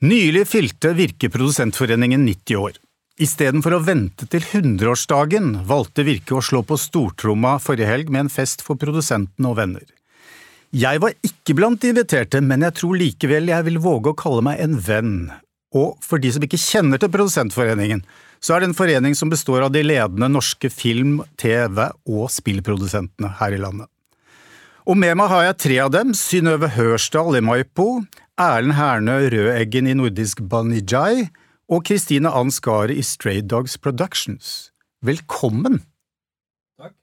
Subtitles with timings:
[0.00, 2.76] Nylig fylte Virke Produsentforeningen 90 år.
[3.20, 8.30] Istedenfor å vente til 100-årsdagen valgte Virke å slå på stortromma forrige helg med en
[8.32, 9.84] fest for produsentene og venner.
[10.72, 14.46] Jeg var ikke blant de inviterte, men jeg tror likevel jeg vil våge å kalle
[14.48, 15.14] meg en venn.
[15.76, 18.00] Og for de som ikke kjenner til Produsentforeningen,
[18.40, 23.36] så er det en forening som består av de ledende norske film-, TV- og spillprodusentene
[23.42, 23.92] her i landet.
[24.90, 28.00] Og med meg har jeg tre av dem, Synnøve Hørsdal i Maipo,
[28.42, 31.28] Erlend Hernø Rødeggen i nordisk Banijai
[31.70, 34.72] og Kristine Ann Skaret i Stray Dogs Productions.
[35.06, 35.84] Velkommen!
[36.80, 36.96] Takk.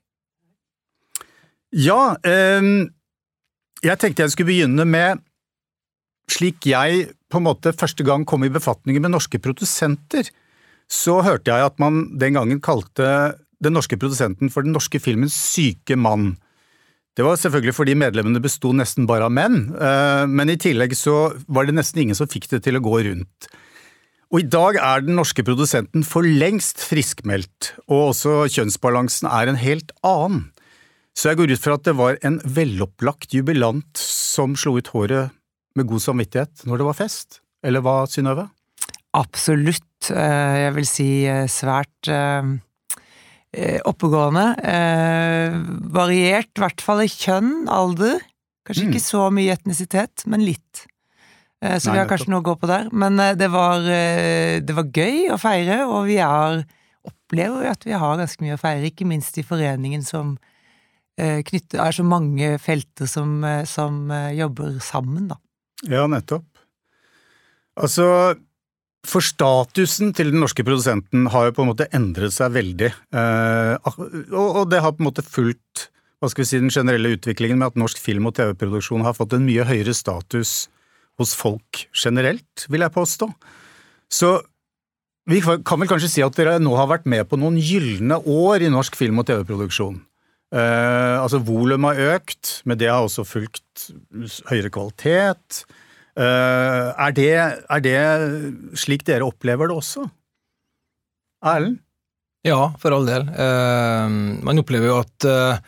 [1.72, 2.68] Ja, eh,
[3.86, 5.22] jeg tenkte jeg skulle begynne med
[6.27, 10.27] slik jeg på en måte første gang kom i befatning med norske produsenter,
[10.91, 15.40] så hørte jeg at man den gangen kalte den norske produsenten for den norske filmens
[15.40, 16.34] syke mann.
[17.17, 21.31] Det var selvfølgelig fordi medlemmene besto nesten bare av menn, eh, men i tillegg så
[21.49, 23.48] var det nesten ingen som fikk det til å gå rundt.
[24.30, 29.57] Og i dag er den norske produsenten for lengst friskmeldt, og også kjønnsbalansen er en
[29.57, 30.51] helt annen.
[31.18, 35.34] Så jeg går ut fra at det var en velopplagt jubilant som slo ut håret
[35.74, 38.46] med god samvittighet når det var fest, eller hva, Synnøve?
[39.18, 40.12] Absolutt.
[40.13, 42.13] Eh, jeg vil si eh, svært
[43.87, 44.49] oppegående.
[44.59, 45.55] Eh,
[45.93, 48.20] variert, i hvert fall i kjønn, alder.
[48.67, 48.91] Kanskje mm.
[48.91, 50.87] ikke så mye etnisitet, men litt.
[51.63, 52.90] Eh, så Nei, vi har kanskje noe å gå på der.
[52.91, 56.62] Men eh, det var, eh, det var, gøy å feire, og vi har,
[57.07, 60.35] opplever at vi har ganske mye å feire, ikke minst i foreningen som
[61.18, 65.40] eh, knytter, er så mange felter som, som jobber sammen, da.
[65.88, 66.45] Ja, nettopp.
[67.78, 68.35] Altså,
[69.06, 73.91] for statusen til den norske produsenten har jo på en måte endret seg veldig, eh,
[74.34, 77.73] og det har på en måte fulgt hva skal vi si, den generelle utviklingen med
[77.73, 80.66] at norsk film- og TV-produksjon har fått en mye høyere status
[81.22, 83.28] hos folk generelt, vil jeg påstå.
[84.09, 84.31] Så
[85.29, 88.66] vi kan vel kanskje si at dere nå har vært med på noen gylne år
[88.66, 90.00] i norsk film- og TV-produksjon.
[90.56, 93.90] Eh, altså volumet har økt, med det har også fulgt
[94.50, 95.66] høyere kvalitet.
[96.18, 97.98] Uh, er, det, er, det,
[98.80, 100.08] slik dere opplever det også?
[101.46, 101.84] Erlend?
[102.46, 103.28] Ja, for all del.
[103.38, 104.08] Uh,
[104.46, 105.60] man opplever jo at uh,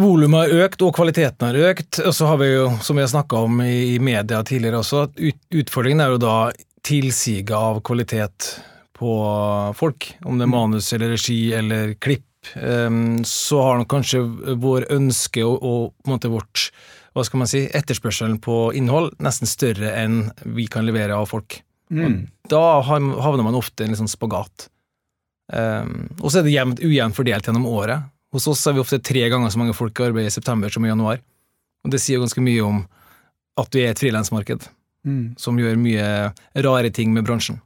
[0.00, 2.00] volumet har økt og kvaliteten har økt.
[2.06, 5.20] Og så har vi jo, som vi har snakka om i, media tidligere også, at
[5.20, 6.36] ut, utfordringen er jo da
[6.84, 8.54] tilsiget av kvalitet
[8.96, 9.12] på
[9.76, 10.08] folk.
[10.24, 12.30] Om det er manus eller regi eller klipp.
[13.24, 14.20] Så har nok kanskje
[14.60, 16.66] vår ønske og, og på en måte vårt
[17.14, 20.24] hva skal man si, etterspørselen på innhold nesten større enn
[20.56, 21.60] vi kan levere av folk.
[21.94, 22.24] Mm.
[22.50, 24.68] Da havner man ofte i en sånn spagat.
[25.52, 28.08] Um, og så er det jevnt ujevnt fordelt gjennom året.
[28.34, 30.84] Hos oss er vi ofte tre ganger så mange folk i arbeid i september som
[30.86, 31.20] i januar.
[31.84, 32.80] Og det sier ganske mye om
[33.60, 34.64] at vi er et frilansmarked
[35.06, 35.36] mm.
[35.38, 36.08] som gjør mye
[36.66, 37.60] rare ting med bransjen.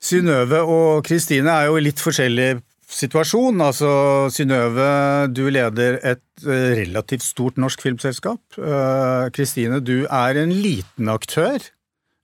[0.00, 3.60] Synnøve og Kristine er jo litt forskjellige situasjon.
[3.64, 3.90] Altså,
[4.34, 4.88] Synnøve,
[5.32, 8.42] du leder et eh, relativt stort norsk filmselskap.
[8.58, 11.62] Eh, Kristine, du er en liten aktør.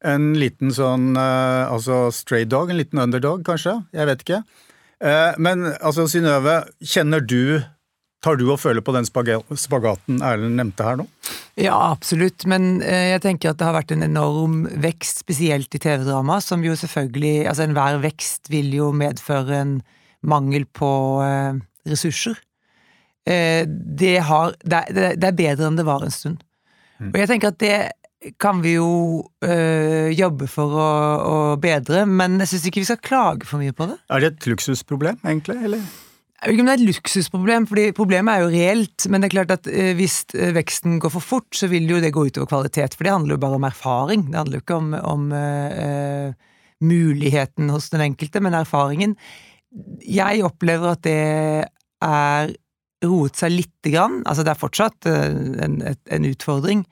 [0.06, 3.78] En liten sånn eh, altså stray dog, en liten underdog, kanskje?
[3.97, 4.44] Jeg vet ikke.
[5.37, 7.60] Men altså, Synnøve, kjenner du
[8.25, 11.04] Tar du og føler på den spagaten Erlend nevnte her nå?
[11.60, 16.41] Ja, absolutt, men jeg tenker at det har vært en enorm vekst, spesielt i TV-drama,
[16.41, 19.77] som jo selvfølgelig Altså, enhver vekst vil jo medføre en
[20.29, 20.91] mangel på
[21.25, 22.39] eh, ressurser.
[23.27, 26.43] Eh, det, har, det, er bedre enn det var en stund.
[26.99, 27.13] Mm.
[27.13, 27.79] Og jeg tenker at det
[28.43, 28.89] kan vi jo
[29.45, 30.89] øh, jobbe for å,
[31.21, 34.01] å, bedre, men jeg syns ikke vi skal klage for mye på det.
[34.11, 35.59] Er det et luksusproblem, egentlig?
[35.69, 35.85] eller?
[36.37, 39.07] Jeg vet ikke om det er et luksusproblem, fordi problemet er jo reelt.
[39.11, 40.19] Men det er klart at hvis
[40.55, 42.95] veksten går for fort, så vil jo det gå utover kvalitet.
[42.95, 44.27] For det handler jo bare om erfaring.
[44.29, 46.35] Det handler jo ikke om, om øh,
[46.85, 49.17] muligheten hos den enkelte, men erfaringen.
[50.07, 51.19] Jeg opplever at det
[52.05, 52.55] er
[53.07, 54.23] roet seg lite grann.
[54.25, 56.85] Altså, det er fortsatt eh, en, en, utfordring,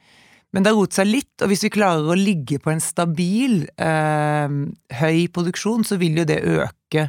[0.52, 1.34] men det har roet seg litt.
[1.42, 4.56] Og hvis vi klarer å ligge på en stabil, eh,
[5.00, 7.08] høy produksjon, så vil jo det øke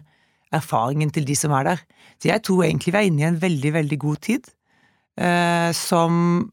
[0.56, 1.86] erfaringen til de som er der.
[2.22, 4.52] Så jeg tror egentlig vi er inne i en veldig, veldig god tid,
[5.20, 6.46] eh, som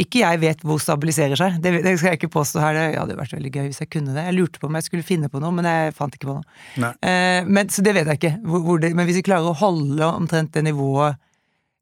[0.00, 2.76] ikke jeg vet hvor stabiliserer seg, det, det, skal jeg ikke påstå her.
[2.78, 4.26] Det hadde vært veldig gøy hvis jeg kunne det.
[4.28, 6.92] Jeg lurte på om jeg skulle finne på noe, men jeg fant ikke på noe.
[7.06, 8.34] Eh, men, så det vet jeg ikke.
[8.46, 11.20] Hvor, hvor det, men hvis vi klarer å holde omtrent det nivået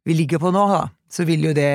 [0.09, 1.69] vi ligger på nå, da, så vil jo det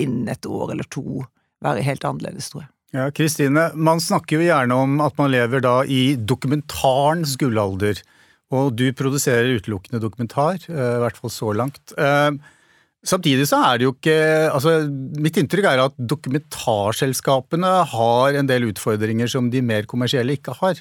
[0.00, 1.22] innen et år eller to
[1.64, 2.70] være helt annerledes, tror jeg.
[2.96, 8.00] Ja, Kristine, man snakker jo gjerne om at man lever da i dokumentarens gullalder,
[8.48, 11.82] og du produserer utelukkende dokumentar, eh, i hvert fall så langt.
[12.00, 12.30] Eh,
[13.06, 14.18] Samtidig så er det jo ikke
[14.50, 14.72] altså
[15.22, 20.80] Mitt inntrykk er at dokumentarselskapene har en del utfordringer som de mer kommersielle ikke har.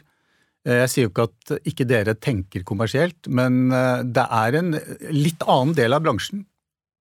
[0.68, 4.76] Eh, jeg sier jo ikke at ikke dere tenker kommersielt, men eh, det er en
[5.14, 6.46] litt annen del av bransjen.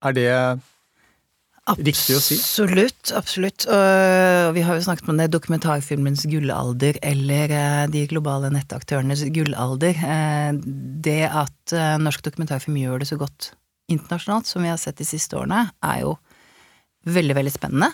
[0.05, 0.31] Er det
[1.81, 2.37] riktig å si?
[2.37, 3.11] Absolutt.
[3.17, 3.67] absolutt.
[3.73, 10.03] Og vi har jo snakket om det dokumentarfilmens gullalder, eller eh, de globale nettaktørenes gullalder.
[11.03, 13.55] Det at norsk dokumentarfilm gjør det så godt
[13.93, 16.17] internasjonalt som vi har sett de siste årene, er jo
[17.07, 17.93] veldig, veldig spennende.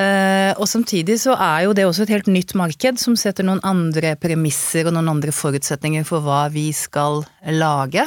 [0.00, 4.14] Og samtidig så er jo det også et helt nytt marked som setter noen andre
[4.16, 7.20] premisser og noen andre forutsetninger for hva vi skal
[7.52, 8.06] lage.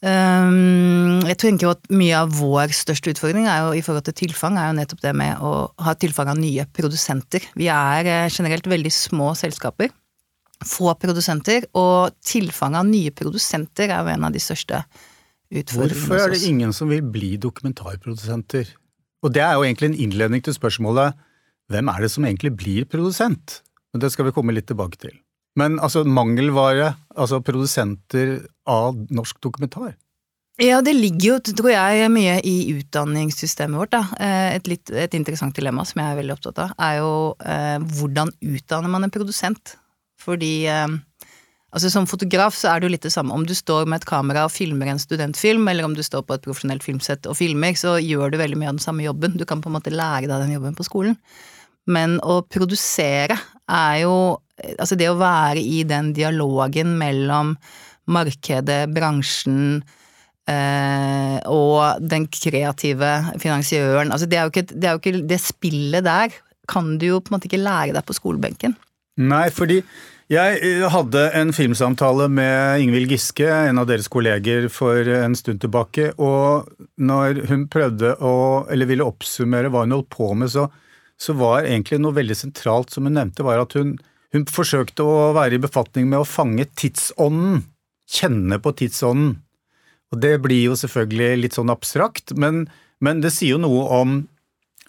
[0.00, 4.56] Um, jeg tenker jo at mye av vår største utfordring jo i forhold til tilfang,
[4.56, 5.50] er jo nettopp det med å
[5.84, 7.44] ha tilfang av nye produsenter.
[7.52, 9.92] Vi er eh, generelt veldig små selskaper.
[10.64, 14.80] Få produsenter, og tilfang av nye produsenter er jo en av de største.
[15.50, 18.68] Hvorfor er det ingen som vil bli dokumentarprodusenter?
[19.24, 21.18] Og det er jo egentlig en innledning til spørsmålet
[21.70, 23.60] hvem er det som egentlig blir produsent?
[23.92, 25.16] Men det skal vi komme litt tilbake til.
[25.58, 28.38] Men altså mangelvare, altså produsenter
[28.70, 29.96] av norsk dokumentar?
[30.60, 34.02] Ja, det ligger jo, tror jeg, mye i utdanningssystemet vårt, da.
[34.20, 37.78] Eh, et, litt, et interessant dilemma som jeg er veldig opptatt av, er jo eh,
[37.96, 39.74] hvordan utdanner man en produsent?
[40.20, 40.98] Fordi eh,
[41.70, 43.34] altså som fotograf så er det jo litt det samme.
[43.36, 46.36] Om du står med et kamera og filmer en studentfilm, eller om du står på
[46.36, 49.38] et profesjonelt filmsett og filmer, så gjør du veldig mye av den samme jobben.
[49.38, 51.16] Du kan på en måte lære deg den jobben på skolen.
[51.90, 53.38] Men å produsere
[53.70, 54.14] er jo
[54.60, 57.54] Altså det å være i den dialogen mellom
[58.12, 59.80] markedet, bransjen
[60.44, 63.08] eh, og den kreative
[63.40, 66.36] finansiøren Altså det er, jo ikke, det er jo ikke Det spillet der
[66.68, 68.76] kan du jo på en måte ikke lære deg på skolebenken.
[69.18, 69.80] Nei, fordi
[70.30, 75.58] jeg eh, hadde en filmsamtale med Ingvild Giske, en av deres kolleger, for en stund
[75.64, 76.12] tilbake.
[76.22, 76.70] Og
[77.02, 78.34] når hun prøvde å,
[78.70, 80.68] eller ville oppsummere hva hun holdt på med, så,
[81.18, 83.96] så var egentlig noe veldig sentralt som hun nevnte, var at hun,
[84.30, 87.64] hun forsøkte å være i befatning med å fange tidsånden.
[88.10, 89.36] Kjenne på tidsånden.
[90.10, 92.64] Og det blir jo selvfølgelig litt sånn abstrakt, men,
[93.02, 94.16] men det sier jo noe om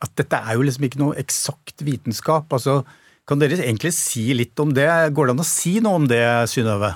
[0.02, 2.50] at dette er jo liksom ikke noe eksakt vitenskap.
[2.54, 2.82] Altså,
[3.32, 4.90] kan dere egentlig si litt om det?
[5.16, 6.92] Går det an å si noe om det, Synnøve?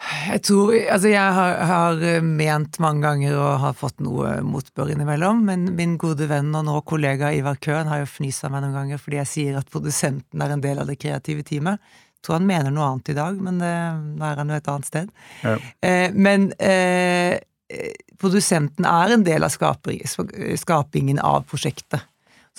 [0.00, 4.94] Jeg tror, altså jeg har, har, eh, ment mange ganger og har fått noe motbør
[4.94, 8.78] innimellom, men min gode venn og nå kollega Ivar Køhn har jo fnysa meg noen
[8.78, 11.78] ganger fordi jeg sier at produsenten er en del av det kreative teamet.
[12.16, 14.72] Jeg tror han mener noe annet i dag, men det, eh, er han jo et
[14.72, 15.14] annet sted.
[15.44, 15.56] Ja.
[15.84, 17.36] Eh, men eh,
[18.18, 22.09] produsenten er en del av skapingen av prosjektet.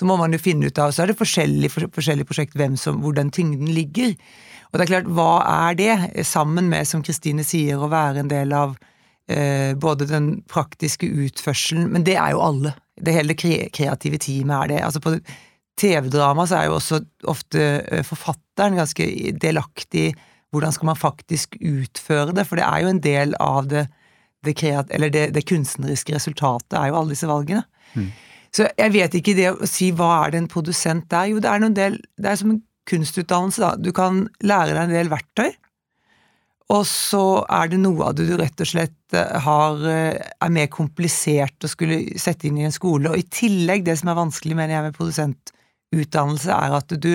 [0.01, 3.13] Så må man jo finne ut av, så er det forskjellige, forskjellige prosjekt som, hvor
[3.13, 4.15] den tyngden ligger.
[4.71, 5.33] Og det er klart, hva
[5.69, 5.91] er det,
[6.25, 8.73] sammen med, som Kristine sier, å være en del av
[9.29, 12.73] eh, både den praktiske utførselen, men det er jo alle.
[12.97, 14.79] Det hele kreative teamet er det.
[14.87, 15.13] Altså på
[15.77, 19.05] TV-drama så er jo også ofte eh, forfatteren ganske
[19.37, 20.15] delaktig
[20.49, 23.85] hvordan skal man faktisk utføre det, for det er jo en del av det,
[24.49, 27.61] det, kreat, det, det kunstneriske resultatet, er jo alle disse valgene.
[27.93, 28.09] Mm.
[28.51, 31.29] Så jeg vet ikke det å si hva er det en produsent er.
[31.31, 33.75] Jo, det er del Det er som en kunstutdannelse, da.
[33.79, 35.51] Du kan lære deg en del verktøy,
[36.71, 40.53] og så er det noe av det du rett og slett eh, har, eh, er
[40.53, 43.11] mer komplisert å skulle sette inn i en skole.
[43.11, 47.13] Og i tillegg, det som er vanskelig, mener jeg, med produsentutdannelse, er at du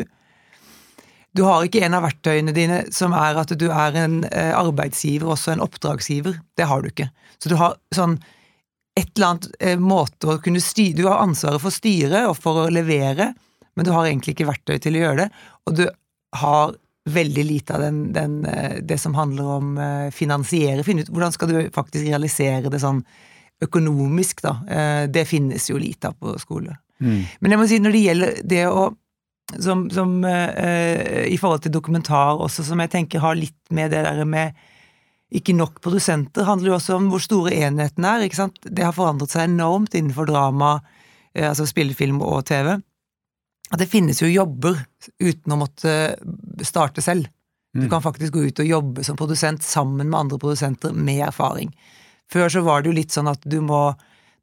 [1.36, 5.34] du har ikke en av verktøyene dine som er at du er en eh, arbeidsgiver,
[5.34, 6.38] også en oppdragsgiver.
[6.56, 7.10] Det har du ikke.
[7.36, 8.16] Så du har sånn
[8.96, 12.64] et eller annet måte å kunne styre Du har ansvaret for å styre og for
[12.64, 13.32] å levere,
[13.76, 15.28] men du har egentlig ikke verktøy til å gjøre det,
[15.68, 15.84] og du
[16.40, 16.74] har
[17.06, 20.84] veldig lite av den, den, eh, det som handler om eh, finansiere.
[20.84, 23.02] Finne ut hvordan skal du faktisk realisere det sånn
[23.62, 24.56] økonomisk, da.
[24.68, 26.76] Eh, det finnes jo lite av på skole.
[27.00, 27.20] Mm.
[27.40, 28.86] Men jeg må si, når det gjelder det å
[29.62, 34.24] som, som I forhold til dokumentar også, som jeg tenker har litt med det der
[34.26, 34.56] med
[35.34, 38.22] ikke nok produsenter, handler jo også om hvor store enheten er.
[38.26, 38.60] ikke sant?
[38.62, 42.76] Det har forandret seg enormt innenfor drama, uh, altså spillefilm og TV
[43.72, 44.78] at det finnes jo jobber
[45.18, 45.92] uten å måtte
[46.66, 47.28] starte selv.
[47.74, 47.90] Du mm.
[47.92, 51.72] kan faktisk gå ut og jobbe som produsent sammen med andre produsenter med erfaring.
[52.32, 53.80] Før så var det jo litt sånn at du må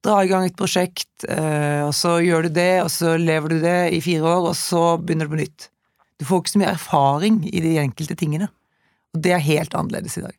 [0.04, 3.64] dra i gang et prosjekt, eh, og så gjør du det, og så lever du
[3.64, 5.70] det i fire år, og så begynner du på nytt.
[6.20, 8.52] Du får ikke så mye erfaring i de enkelte tingene.
[9.16, 10.36] Og det er helt annerledes i dag.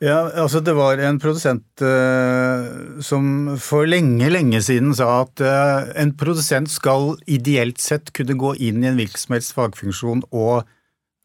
[0.00, 5.90] Ja, altså Det var en produsent uh, som for lenge, lenge siden sa at uh,
[6.00, 10.64] en produsent skal ideelt sett kunne gå inn i en hvilken som helst fagfunksjon og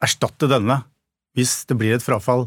[0.04, 0.82] erstatte denne
[1.36, 2.44] hvis det blir et frafall.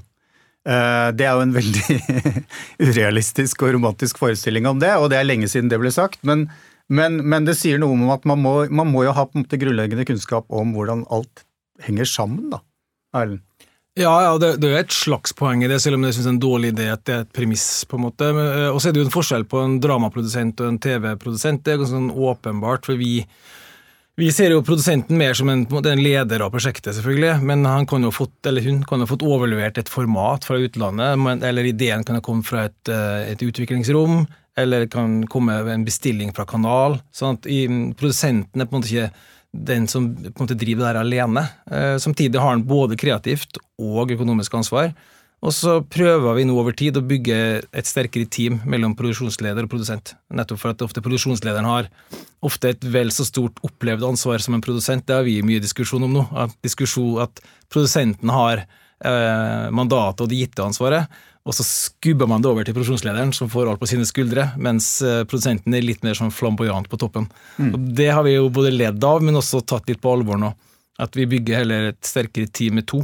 [0.70, 1.98] Uh, det er jo en veldig
[2.92, 6.22] urealistisk og romantisk forestilling om det, og det er lenge siden det ble sagt.
[6.22, 6.46] Men,
[6.94, 9.48] men, men det sier noe om at man må, man må jo ha på en
[9.48, 11.48] måte grunnleggende kunnskap om hvordan alt
[11.82, 12.62] henger sammen, da.
[13.18, 13.49] Erlend?
[14.00, 16.32] Ja, ja det, det, er et slags poeng i det, selv om jeg syns det
[16.32, 17.68] er en dårlig idé at det er et premiss.
[17.89, 18.29] på en måte.
[18.32, 21.65] Eh, og så er det jo en forskjell på en dramaprodusent og en TV-produsent.
[21.65, 23.24] Det er ganske sånn åpenbart, for vi
[24.20, 28.03] vi ser jo produsenten mer som en, en, leder av prosjektet, selvfølgelig, men han kan
[28.03, 32.18] jo fått, eller hun kan jo fått overlevert et format fra utlandet, eller ideen kan
[32.20, 34.25] ha kommet fra et, eh, et, utviklingsrom,
[34.60, 37.00] eller kan komme en bestilling fra kanal.
[37.15, 37.48] sånn at
[37.96, 39.13] Produsenten er på en måte ikke
[39.53, 41.46] den som på en måte driver det her alene.
[41.72, 44.94] Eh, samtidig har han både kreativt og økonomisk ansvar.
[45.39, 49.72] Og så prøver vi nå over tid å bygge et sterkere team mellom produksjonsleder og
[49.72, 50.12] produsent.
[50.36, 51.88] Nettopp for at ofte produksjonslederen har
[52.44, 55.06] ofte et vel så stort opplevd ansvar som en produsent.
[55.08, 56.25] Det har vi mye diskusjon om nå.
[56.36, 57.39] At, diskusjon, at
[57.72, 61.08] produsenten har eh, mandatet og det gitte ansvaret,
[61.50, 65.00] og så skubber man det over til produksjonslederen, som får alt på sine skuldre, mens
[65.01, 67.25] eh, produsenten er litt mer sånn flamboyant på toppen.
[67.58, 67.72] Mm.
[67.74, 70.51] Og Det har vi jo både ledd av, men også tatt litt på alvor nå.
[71.01, 73.01] At vi bygger heller et sterkere team med to.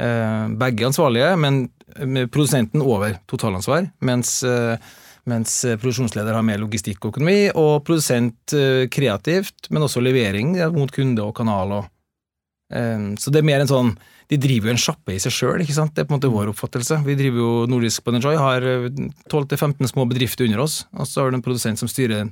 [0.00, 1.62] Eh, begge ansvarlige, men
[2.10, 4.90] med produsenten over totalansvar, mens, eh,
[5.30, 8.56] mens produksjonsleder har mer logistikk og økonomi, og produsent
[8.90, 11.76] kreativt, men også levering mot kunde og kanal.
[11.78, 11.90] Og,
[12.70, 13.88] så det er mer en sånn
[14.30, 15.64] De driver jo en sjappe i seg sjøl.
[15.66, 17.00] Det er på en måte vår oppfattelse.
[17.02, 18.62] Vi driver jo Nordisk Banenjoy, har
[19.26, 22.28] 12-15 små bedrifter under oss, og så har du en produsent som styrer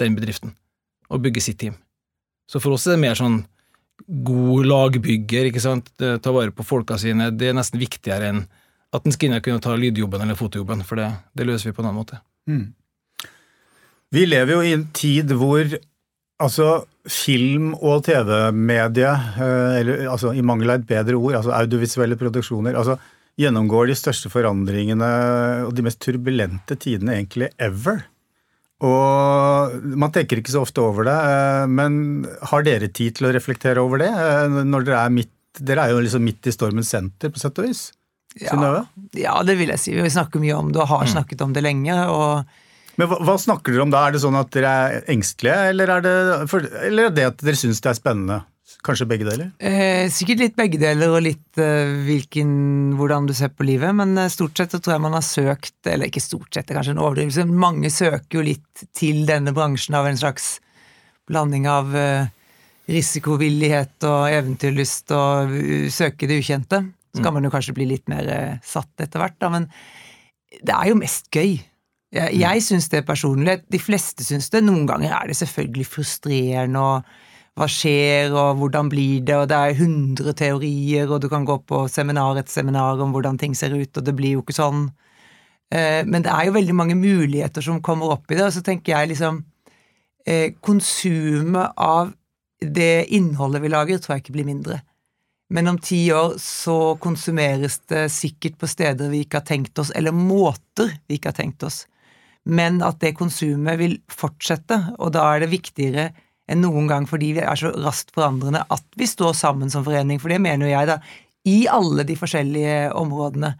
[0.00, 0.54] den bedriften,
[1.12, 1.76] og bygger sitt team.
[2.48, 3.42] Så for oss er det mer sånn
[4.24, 8.42] god lagbygger, ikke sant, ta vare på folka sine, det er nesten viktigere enn
[8.92, 11.88] at en skal kunne ta lydjobben eller fotojobben, for det, det, løser vi på en
[11.88, 12.20] annen måte.
[12.48, 12.66] Mm.
[14.12, 15.64] Vi lever jo i en tid hvor
[16.42, 16.68] altså
[17.08, 22.76] film- og TV-mediet, eh, eller altså i mangel av et bedre ord, altså audiovisuelle produksjoner,
[22.78, 22.98] altså
[23.40, 25.12] gjennomgår de største forandringene
[25.66, 28.04] og de mest turbulente tidene egentlig ever.
[28.82, 33.34] Og man tenker ikke så ofte over det, eh, men har dere tid til å
[33.34, 34.10] reflektere over det?
[34.10, 37.58] Eh, når dere er midt Dere er jo liksom midt i stormens senter, på sett
[37.60, 37.90] og vis?
[38.40, 38.56] Ja,
[39.12, 39.92] ja, det vil jeg si.
[39.92, 41.10] Vi snakker mye om det og har mm.
[41.12, 41.92] snakket om det lenge.
[42.08, 42.48] og
[43.00, 44.06] men hva, hva, snakker dere om da?
[44.06, 46.16] Er det sånn at dere er engstelige, eller er det,
[46.52, 48.42] for, eller er det at dere syns det er spennende?
[48.82, 49.52] Kanskje begge deler?
[49.62, 52.52] Eh, sikkert litt begge deler, og litt eh, hvilken,
[52.98, 53.94] hvordan du ser på livet.
[53.94, 56.74] Men eh, stort sett så tror jeg man har søkt, eller ikke stort sett, det
[56.74, 60.56] er kanskje en overdrivelse, mange søker jo litt til denne bransjen av en slags
[61.30, 62.30] blanding av eh,
[62.90, 66.82] risikovillighet og eventyrlyst og uh, søke det ukjente.
[67.12, 67.36] Så kan mm.
[67.36, 69.68] man jo kanskje bli litt mer eh, satt etter hvert, da, men
[70.52, 71.58] det er jo mest gøy.
[72.12, 72.64] Jeg, jeg mm.
[72.66, 73.58] syns det personlig.
[73.72, 74.64] De fleste syns det.
[74.66, 77.12] Noen ganger er det selvfølgelig frustrerende og
[77.58, 81.58] hva skjer, og hvordan blir det, og det er hundre teorier, og du kan gå
[81.68, 84.86] på seminar etter seminar om hvordan ting ser ut, og det blir jo ikke sånn.
[85.72, 88.64] Eh, men det er jo veldig mange muligheter som kommer opp i det, og så
[88.64, 89.42] tenker jeg liksom
[90.24, 92.14] eh, Konsumet av
[92.62, 94.80] det innholdet vi lager, tror jeg ikke blir mindre.
[95.52, 99.92] Men om ti år så konsumeres det sikkert på steder vi ikke har tenkt oss,
[99.92, 101.82] eller måter vi ikke har tenkt oss.
[102.44, 106.10] Men at det konsumet vil fortsette, og da er det viktigere
[106.50, 110.18] enn noen gang fordi vi er så raskt forandrende at vi står sammen som forening.
[110.22, 110.96] For det mener jo jeg, da.
[111.48, 113.50] I alle de forskjellige områdene.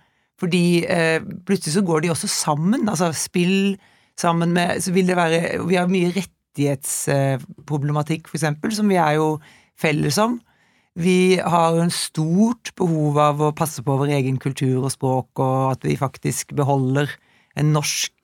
[0.42, 2.88] Fordi eh, plutselig så går de også sammen.
[2.90, 3.78] Altså spill
[4.18, 9.40] sammen med Så vil det være Vi har mye rettighetsproblematikk, eksempel, som vi er jo
[9.80, 10.40] felles om.
[10.98, 15.72] Vi har en stort behov av å passe på vår egen kultur og språk, og
[15.72, 17.08] at vi faktisk beholder
[17.56, 17.72] en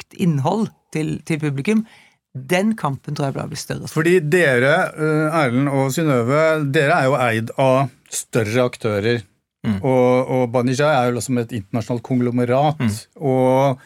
[0.09, 1.87] norskt innhold til, til publikum
[2.35, 3.89] den kampen tror jeg bare blir større.
[3.89, 9.23] Fordi dere, eh, Erlend og Synnøve, dere er jo eid av større aktører.
[9.67, 9.83] Mm.
[9.83, 12.79] Og, og Banijay er jo liksom et internasjonalt konglomerat.
[12.79, 12.93] Mm.
[13.19, 13.81] Og,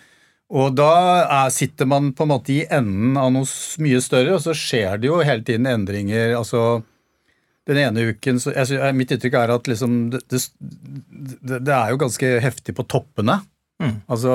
[0.50, 0.90] og, da
[1.22, 3.46] er, sitter man på en måte i enden av noe
[3.80, 6.36] mye større, og så skjer det jo hele tiden endringer.
[6.36, 6.82] altså
[7.70, 12.00] den ene uken så, jeg, Mitt inntrykk er at liksom, det, det, det, er jo
[12.02, 13.38] ganske heftig på toppene.
[13.82, 13.94] Mm.
[14.14, 14.32] Altså,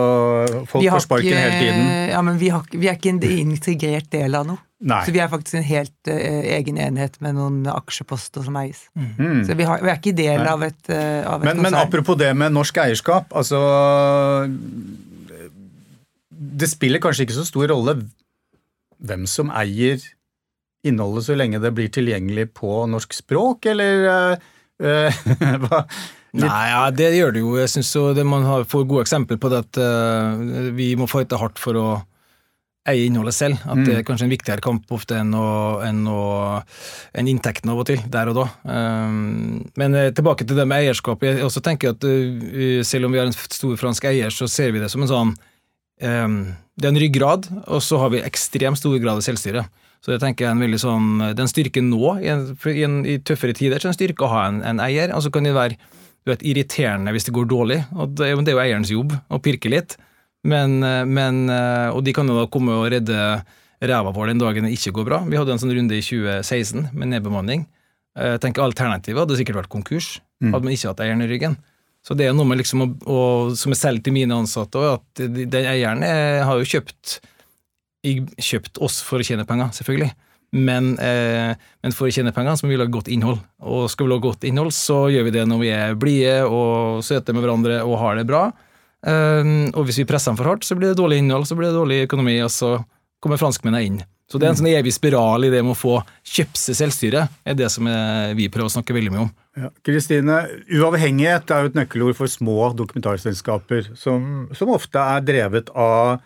[0.68, 1.92] folk får sparken ikke, hele tiden.
[2.12, 4.64] Ja, men vi, har, vi, er ikke en integrert del av noe.
[4.78, 5.00] Nei.
[5.08, 8.84] Så vi er faktisk en helt uh, egen enhet med noen aksjeposter som eies.
[8.94, 9.08] Mm.
[9.16, 9.40] mm.
[9.48, 12.20] Så vi, har, vi, er ikke del av et, uh, av et men, men, apropos
[12.20, 13.58] det med norsk eierskap, altså
[16.30, 17.98] Det spiller kanskje ikke så stor rolle
[18.98, 20.04] hvem som eier
[20.86, 24.38] innholdet, så lenge det blir tilgjengelig på norsk språk, eller
[24.78, 25.26] uh,
[25.66, 25.82] hva?
[26.38, 27.56] Nei, ja, det gjør det jo.
[27.58, 27.96] Jeg syns
[28.28, 31.88] man får gode eksempler på det at uh, vi må fighte hardt for å
[32.88, 33.64] eie innholdet selv.
[33.68, 35.48] At det er kanskje en viktigere kamp ofte enn, å,
[35.84, 36.22] enn, å,
[37.18, 38.46] enn inntekten av og til, der og da.
[38.64, 41.26] Um, men eh, tilbake til det med eierskap.
[41.28, 44.72] Jeg også tenker at uh, selv om vi har en stor fransk eier, så ser
[44.76, 46.40] vi det som en sånn um,
[46.78, 49.66] Det er en ryggrad, og så har vi ekstremt stor grad av selvstyre.
[50.06, 52.82] Så tenker jeg er en veldig sånn, det er en styrke nå, i, en, i,
[52.86, 55.12] en, i tøffere tider, så er det en styrke å ha en, en eier.
[55.12, 55.80] Altså kan det være
[56.28, 59.40] du vet, irriterende hvis det går dårlig, og det, det er jo eierens jobb å
[59.44, 59.96] pirke litt.
[60.48, 60.78] Men,
[61.10, 61.48] men,
[61.92, 63.16] og de kan jo da komme og redde
[63.84, 65.18] ræva vår den dagen det ikke går bra.
[65.28, 67.66] Vi hadde en sånn runde i 2016 med nedbemanning.
[68.18, 70.12] Jeg tenker Alternativet hadde sikkert vært konkurs,
[70.44, 71.58] hadde man ikke hatt eieren i ryggen.
[72.06, 73.20] Så det er noe med liksom å,
[73.60, 77.18] som er selv til mine ansatte, at den eieren er, har jo kjøpt
[78.08, 80.14] kjøpt oss for å tjene penger, selvfølgelig.
[80.56, 83.42] Men, eh, men, for å tjene penger så må vi lage godt innhold.
[83.68, 87.04] Og skal vi lage godt innhold, så gjør vi det når vi er blide og
[87.06, 88.46] søte med hverandre og har det bra.
[89.08, 91.72] Eh, og hvis vi presser dem for hardt, så blir det dårlig innhold, så blir
[91.72, 92.78] det dårlig økonomi, og så
[93.24, 94.00] kommer franskmennene inn.
[94.28, 97.28] Så det er en sånn evig spiral i det med å få kjøpt seg selvstyre,
[97.48, 99.30] er det som er, vi prøver å snakke veldig mye om.
[99.88, 100.82] Kristine, ja.
[100.84, 106.20] uavhengighet er jo et nøkkelord for små dokumentarselskaper, som, som ofte er drevet av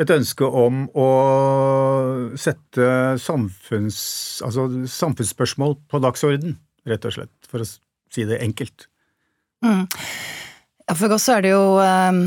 [0.00, 1.08] et ønske om å
[2.40, 2.90] sette
[3.20, 4.00] samfunns,
[4.46, 6.56] altså samfunnsspørsmål på dagsorden,
[6.88, 8.86] rett og slett, for å si det enkelt.
[9.64, 9.84] Mm.
[10.96, 12.22] For oss er det jo um,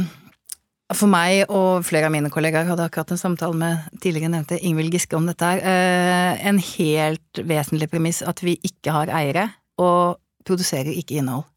[0.93, 4.93] For meg og flere av mine kollegaer hadde akkurat en samtale med tidligere nevnte Ingvild
[4.93, 5.63] Giske om dette her.
[5.65, 9.49] Uh, en helt vesentlig premiss at vi ikke har eiere,
[9.81, 11.47] og produserer ikke innhold.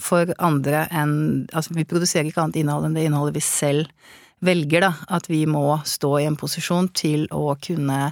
[0.00, 1.16] For andre enn
[1.52, 4.12] Altså, vi produserer ikke annet innhold enn det innholdet vi selv
[4.42, 8.10] velger, da, at vi må stå i en posisjon til å kunne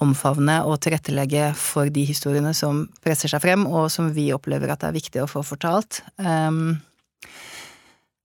[0.00, 4.82] omfavne og tilrettelegge for de historiene som presser seg frem, og som vi opplever at
[4.82, 6.00] det er viktig å få fortalt.
[6.16, 6.78] Um,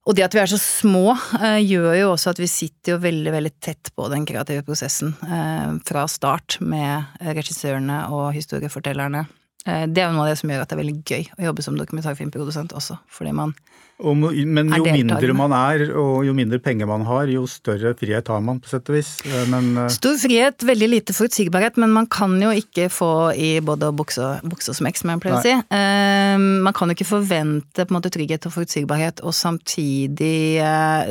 [0.06, 3.02] og det at vi er så små, uh, gjør jo også at vi sitter jo
[3.04, 9.26] veldig, veldig tett på den kreative prosessen uh, fra start med regissørene og historiefortellerne.
[9.66, 11.48] Uh, det er jo noe av det som gjør at det er veldig gøy å
[11.50, 13.56] jobbe som dokumentarfilmprodusent også, fordi man
[13.96, 18.28] og, men jo mindre man er, og jo mindre penger man har, jo større frihet
[18.28, 19.12] har man, på sett og vis.
[19.24, 19.86] Eh, men, uh...
[19.94, 24.76] Stor frihet, veldig lite forutsigbarhet, men man kan jo ikke få i både bukse og
[24.76, 25.56] smekk, som jeg pleier å si.
[25.72, 30.60] Man kan jo ikke forvente måte trygghet og forutsigbarhet, og samtidig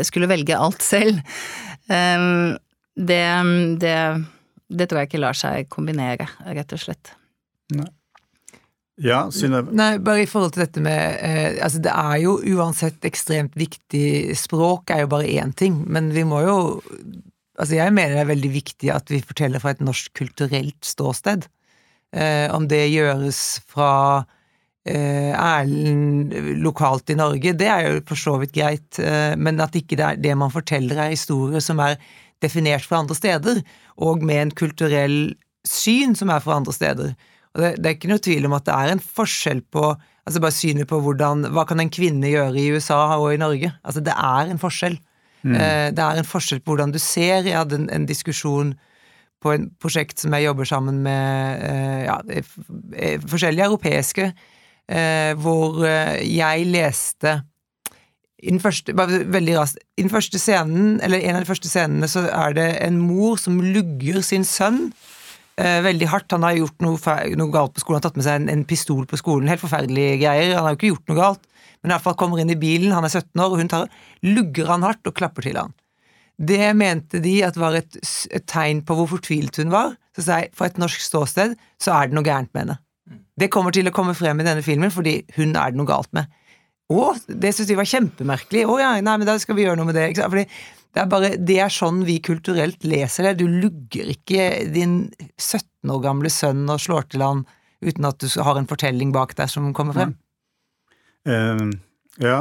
[0.05, 1.25] skulle velge alt selv.
[1.89, 3.25] Det,
[3.81, 3.99] det,
[4.69, 7.17] det tror jeg ikke lar seg kombinere, rett og slett.
[7.73, 7.89] Nei.
[9.03, 9.73] Ja, Synnøve?
[9.75, 14.37] Nei, bare i forhold til dette med eh, Altså, det er jo uansett ekstremt viktig
[14.39, 16.59] Språk er jo bare én ting, men vi må jo
[17.59, 21.45] Altså, jeg mener det er veldig viktig at vi forteller fra et norsk kulturelt ståsted.
[22.11, 23.93] Eh, om det gjøres fra
[24.83, 29.79] eh, Erlend lokalt i Norge, det er jo for så vidt greit, eh, men at
[29.79, 31.95] ikke det, det man forteller er historier som er
[32.43, 33.63] definert fra andre steder,
[34.03, 35.19] og med en kulturell
[35.63, 37.15] syn som er fra andre steder.
[37.55, 39.93] Det, det, er ikke noe tvil om at det er en forskjell på
[40.25, 43.71] altså bare synet på hvordan, hva kan en kvinne gjøre i USA og i Norge.
[43.85, 44.97] Altså Det er en forskjell.
[45.45, 45.55] Mm.
[45.55, 47.45] Eh, det er en forskjell på hvordan du ser.
[47.45, 48.73] Jeg hadde en, en diskusjon
[49.45, 52.17] på en prosjekt som jeg jobber sammen med eh, ja,
[53.29, 54.31] forskjellige europeiske,
[54.89, 57.43] eh, hvor jeg leste
[58.45, 62.09] i den første, veldig raskt, i den første scenen, eller en av de første scenene
[62.11, 65.14] så er det en mor som lugger sin sønn eh,
[65.57, 66.33] veldig hardt.
[66.35, 68.67] Han har gjort noe, noe, galt på skolen, han har tatt med seg en, en,
[68.69, 69.51] pistol på skolen.
[69.51, 70.57] Helt forferdelige greier.
[70.57, 71.49] Han har jo ikke gjort noe galt,
[71.81, 73.91] men i hvert fall kommer inn i bilen, han er 17 år, og hun tar,
[74.27, 75.75] lugger han hardt og klapper til han.
[76.35, 77.99] Det mente de at var et,
[78.35, 79.95] et tegn på hvor fortvilet hun var.
[80.17, 82.79] Så sa jeg, fra et norsk ståsted så er det noe gærent med henne.
[83.39, 86.11] Det kommer til å komme frem i denne filmen fordi hun er det noe galt
[86.15, 86.31] med.
[86.93, 88.65] Å, det syntes de var kjempemerkelig.
[88.69, 90.11] Å ja, nei, men da skal vi gjøre noe med det.
[90.11, 90.35] Ikke sant?
[90.35, 90.47] Fordi
[90.95, 93.41] det er bare, det er sånn vi kulturelt leser det.
[93.43, 95.09] Du lugger ikke din
[95.41, 97.43] 17 år gamle sønn og slår til han
[97.85, 100.15] uten at du har en fortelling bak deg som kommer frem.
[101.27, 101.75] Mm.
[101.75, 101.75] Uh,
[102.23, 102.39] ja,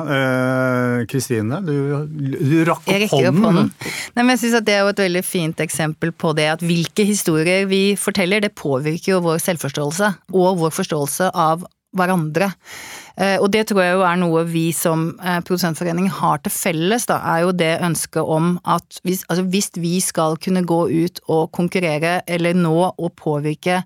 [1.10, 3.42] Kristine, uh, du, du, rakk opp hånden.
[3.42, 3.72] Opp hånden.
[4.14, 6.66] Nei, men jeg synes at Det er jo et veldig fint eksempel på det at
[6.66, 11.66] hvilke historier vi forteller, det påvirker jo vår selvforståelse og vår forståelse av
[11.98, 12.52] hverandre.
[13.14, 17.06] Eh, og det tror jeg jo er noe vi som eh, produsentforening har til felles,
[17.10, 21.22] da, er jo det ønsket om at hvis, altså hvis vi skal kunne gå ut
[21.28, 23.84] og konkurrere eller nå og påvirke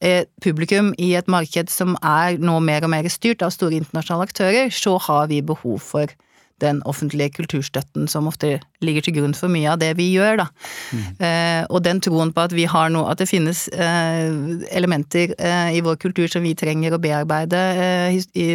[0.00, 4.30] eh, publikum i et marked som er nå mer og mer styrt av store internasjonale
[4.30, 6.16] aktører, så har vi behov for
[6.62, 10.46] den offentlige kulturstøtten som ofte ligger til grunn for mye av det vi gjør, da.
[10.92, 11.02] Mm.
[11.26, 14.30] Eh, og den troen på at vi har noe, at det finnes eh,
[14.76, 18.48] elementer eh, i vår kultur som vi trenger å bearbeide eh, i,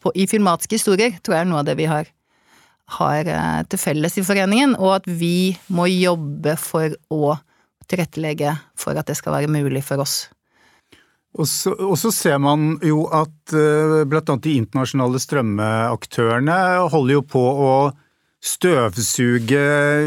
[0.00, 2.10] på, i, filmatiske historier, tror jeg er noe av det vi har
[2.98, 7.36] har eh, til felles i foreningen, og at vi må jobbe for å
[7.88, 10.28] tilrettelegge for at det skal være mulig for oss.
[11.34, 14.04] Og så, og så ser man jo at bl.a.
[14.06, 16.58] blant annet de internasjonale strømmeaktørene
[16.92, 17.74] holder jo på å
[18.44, 19.60] støvsuge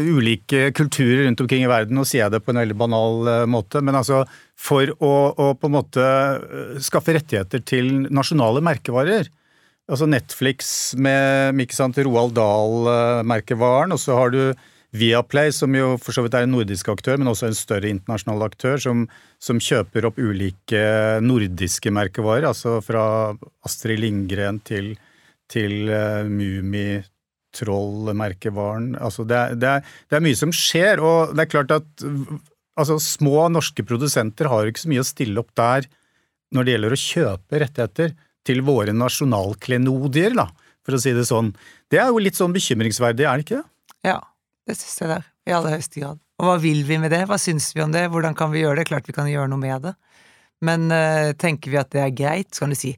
[0.06, 1.98] ulike kulturer rundt omkring i verden.
[1.98, 4.22] Nå sier jeg det på en veldig banal uh, måte, men altså
[4.58, 9.30] for å, å på en måte uh, skaffe rettigheter til nasjonale merkevarer.
[9.88, 14.42] Altså Netflix med ikke sant, Roald Dahl-merkevaren, og så har du
[14.96, 18.46] Viaplay, som jo for så vidt er en nordisk aktør, men også en større internasjonal
[18.46, 19.04] aktør, som,
[19.36, 20.80] som kjøper opp ulike
[21.20, 23.02] nordiske merkevarer, altså fra
[23.68, 24.94] Astrid Lindgren til,
[25.52, 27.02] til uh, Mummi,
[27.58, 28.94] Troll-merkevaren.
[28.96, 29.74] Altså det, er, det,
[30.08, 34.68] det, er, mye som skjer, og det er klart at altså, små norske produsenter har
[34.68, 35.88] ikke så mye å stille opp der
[36.54, 38.16] når det gjelder å kjøpe rettigheter
[38.48, 40.48] til våre nasjonalklenodier, da,
[40.80, 41.52] for å si det sånn.
[41.92, 43.68] Det er jo litt sånn bekymringsverdig, er det ikke det?
[44.08, 44.20] Ja,
[44.68, 45.28] det syns jeg det er.
[45.48, 46.20] I aller høyeste grad.
[46.38, 47.24] Og hva vil vi med det?
[47.26, 48.04] Hva syns vi om det?
[48.12, 48.88] Hvordan kan vi gjøre det?
[48.90, 49.94] Klart vi kan gjøre noe med det.
[50.64, 52.92] Men uh, tenker vi at det er greit, så kan du si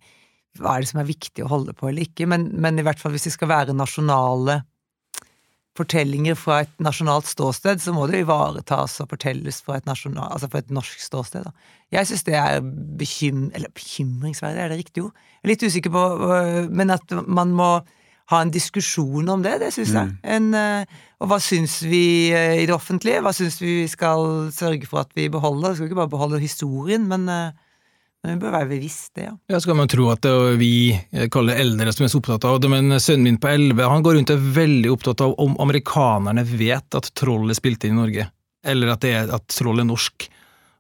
[0.59, 2.99] hva er det som er viktig å holde på eller ikke, men, men i hvert
[2.99, 4.59] fall hvis det skal være nasjonale
[5.79, 10.51] fortellinger fra et nasjonalt ståsted, så må det ivaretas og fortelles fra et, nasjonal, altså
[10.51, 11.47] fra et norsk ståsted.
[11.47, 11.71] Da.
[11.95, 12.59] Jeg syns det er
[13.01, 13.47] bekym,
[13.79, 15.15] bekymringsverdig, er det riktig ord?
[15.39, 17.71] Jeg er litt usikker på øh, Men at man må
[18.31, 20.13] ha en diskusjon om det, det syns jeg.
[20.13, 20.19] Mm.
[20.37, 23.23] En, uh, og hva syns vi uh, i det offentlige?
[23.25, 25.75] Hva syns vi skal sørge for at vi beholder?
[25.75, 27.51] Vi skal ikke bare beholde historien, men, uh,
[28.23, 29.35] men vi bør være bevisst det, ja.
[29.51, 30.73] Ja, skal man tro at det er vi
[31.33, 34.21] kaller eldre som er så opptatt av det, men sønnen min på elleve han går
[34.21, 38.29] rundt og er veldig opptatt av om amerikanerne vet at trollet spilte inn i Norge,
[38.63, 40.29] eller at, det er, at troll er norsk.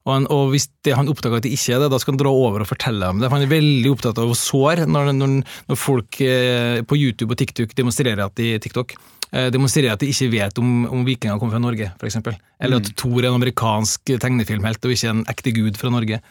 [0.08, 2.20] Og, han, og, hvis det, han oppdager at det ikke er det, da skal han
[2.22, 3.28] dra over og fortelle dem det.
[3.32, 5.34] Han er veldig opptatt av å såre når, når,
[5.68, 8.94] når, folk eh, på YouTube og TikTok demonstrerer at de, TikTok,
[9.28, 12.16] eh, demonstrerer at de ikke vet om, om vikinger kommer fra Norge, f.eks.
[12.24, 12.96] Eller at mm.
[13.02, 16.22] Thor er en amerikansk tegnefilmhelt og ikke en ekte gud fra Norge.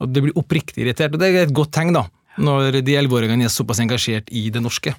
[0.00, 2.06] Og Det blir oppriktig irritert, og det er et godt tegn da,
[2.40, 4.96] når de elleveåringene er såpass engasjert i det norske.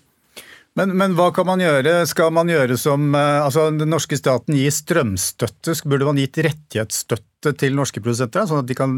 [0.77, 1.99] Men, men, hva kan man gjøre?
[2.09, 5.75] Skal man gjøre som eh, altså Den norske staten gir strømstøtte.
[5.85, 8.97] Burde man gitt rettighetsstøtte til norske produsenter, sånn at de kan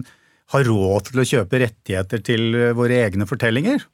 [0.54, 3.88] ha råd til å kjøpe rettigheter til eh, våre egne fortellinger?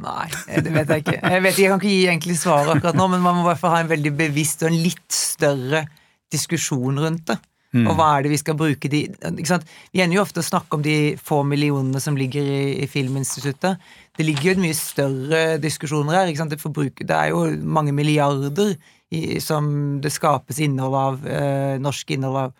[0.00, 1.18] Nei, det vet jeg ikke.
[1.20, 3.60] Jeg, vet, jeg kan ikke gi egentlig svar akkurat nå, men man må i hvert
[3.60, 5.84] fall ha en veldig bevisst og en litt større
[6.32, 7.36] diskusjon rundt det.
[7.72, 7.86] Mm.
[7.88, 10.82] Og hva er det vi skal bruke de Vi ender jo ofte å snakke om
[10.84, 13.80] de få millionene som ligger i, i Filminstituttet.
[14.12, 16.32] Det ligger jo et mye større diskusjoner her.
[16.32, 16.58] Det,
[17.00, 18.74] det, er jo mange milliarder
[19.12, 22.52] i, som det skapes innhold av, eh, norsk innhold av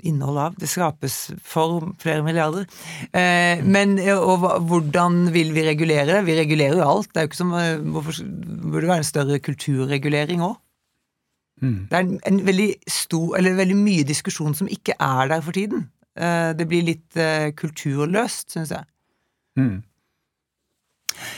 [0.00, 2.66] Innhold av Det skapes for flere milliarder.
[3.12, 6.24] Eh, men og, hvordan vil vi regulere det?
[6.26, 7.12] Vi regulerer jo alt.
[7.12, 10.56] Det er jo ikke som, eh, Hvorfor burde det være en større kulturregulering òg?
[11.62, 11.86] Mm.
[11.90, 15.52] Det er en, en, veldig stor, eller veldig mye diskusjon som ikke er der for
[15.52, 15.86] tiden.
[16.18, 18.88] Eh, det blir litt eh, kulturløst, syns jeg.
[19.56, 19.82] Mm.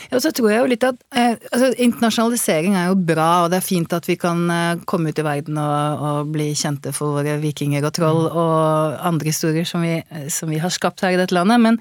[0.09, 3.51] Ja, og så tror jeg jo litt at eh, altså, Internasjonalisering er jo bra, og
[3.53, 6.93] det er fint at vi kan eh, komme ut i verden og, og, bli kjente
[6.95, 8.37] for våre vikinger og troll mm.
[8.41, 9.97] og andre historier som vi,
[10.33, 11.61] som vi har skapt her i dette landet.
[11.61, 11.79] Men,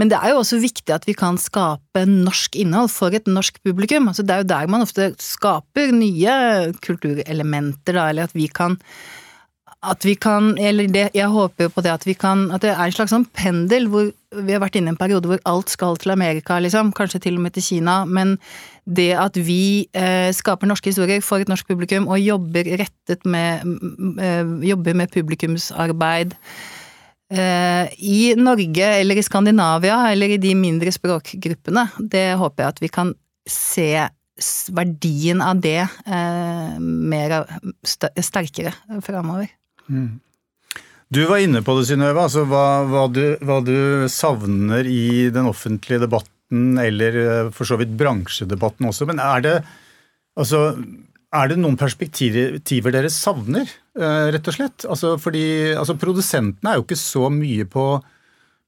[0.00, 3.60] men, det er jo også viktig at vi kan skape norsk innhold for et norsk
[3.64, 4.10] publikum.
[4.10, 6.38] Altså, det er jo der man ofte skaper nye
[6.84, 8.78] kulturelementer, da, eller at vi kan
[9.90, 12.72] at vi kan, eller det, jeg håper jo på det at vi kan, at det
[12.72, 15.72] er en slags sånn pendel hvor vi har vært inne i en periode hvor alt
[15.72, 18.36] skal til Amerika, liksom, kanskje til og med til Kina, men
[18.84, 23.64] det at vi eh, skaper norske historier for et norsk publikum og jobber rettet med,
[24.20, 26.34] eh, jobber med publikumsarbeid
[27.32, 32.84] eh, i Norge eller i Skandinavia eller i de mindre språkgruppene, det håper jeg at
[32.84, 33.14] vi kan
[33.48, 33.90] se
[34.74, 37.44] verdien av det eh, mer
[37.86, 39.52] sterkere framover.
[41.14, 42.24] Du var inne på det, Synnøve.
[42.26, 43.06] Altså hva, hva,
[43.44, 49.06] hva, du savner i den offentlige debatten, eller eh, for så vidt bransjedebatten også.
[49.10, 49.54] Men er det,
[50.40, 50.64] altså,
[51.34, 54.88] er det noen perspektiver dere savner, eh, rett og slett?
[54.90, 57.86] Altså, fordi altså, Produsentene er jo ikke så mye på,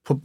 [0.07, 0.19] på,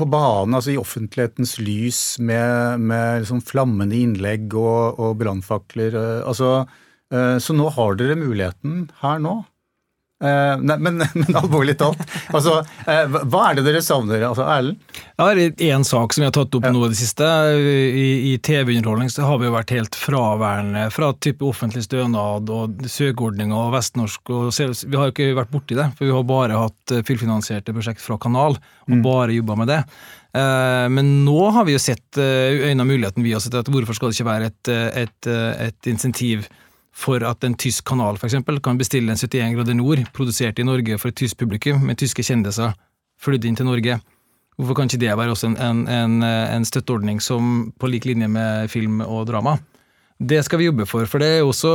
[0.00, 5.94] på banen, altså i offentlighetens lys, med, med liksom flammende innlegg og, og brannfakler.
[5.94, 6.64] Eh, altså,
[7.10, 9.32] så nå har dere muligheten her nå.
[10.20, 14.82] Uh, nei, men, men, alvorlig talt, altså, uh, hva er det dere savner, altså, Erlend?
[15.16, 16.72] Ja, det er én sak som vi har tatt opp ja.
[16.74, 17.26] nå i det siste.
[17.56, 22.86] I, i TV-underholdning så har vi jo vært helt fraværende fra type offentlig stønad og
[22.88, 24.32] søkeordninger og vestnorsk.
[24.32, 28.04] Og, vi har jo ikke vært borti det, for vi har bare hatt fullfinansierte prosjekt
[28.04, 28.56] fra Kanal,
[28.88, 29.04] og mm.
[29.04, 29.82] bare jobba med det.
[30.32, 33.96] Eh, men nå har vi jo sett eh, av muligheten vi har sett at hvorfor
[33.96, 36.46] skal det ikke være et, eh, et, eh, et insentiv
[37.00, 40.98] for at en tysk kanal eksempel, kan bestille en 71 grader nord produsert i Norge
[41.00, 42.74] for et tysk publikum, med tyske kjendiser
[43.20, 43.98] flydd inn til Norge.
[44.60, 48.28] Hvorfor kan ikke det være også en, en, en, en støtteordning som på lik linje
[48.28, 49.56] med film og drama?
[50.20, 51.70] Det skal vi jobbe for, for det er også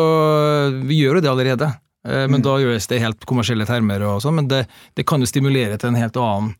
[0.86, 1.72] Vi gjør jo det allerede.
[2.06, 5.26] Men Men da gjøres det helt kommersielle termer, og sånn, men det, det kan jo
[5.26, 6.52] stimulere til en helt annen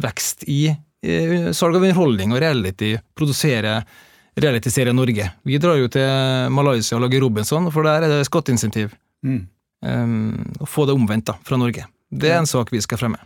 [0.00, 0.72] vekst i
[1.04, 2.94] i salg av underholdning og reality.
[3.16, 3.82] Produsere
[4.40, 5.28] realityserie Norge.
[5.46, 8.94] Vi drar jo til Malaysia og lager Robinson, for der er det skatteinsentiv.
[9.24, 9.44] Mm.
[9.84, 11.86] Um, å få det omvendt da, fra Norge.
[12.14, 13.20] Det er en sak vi skal fremme.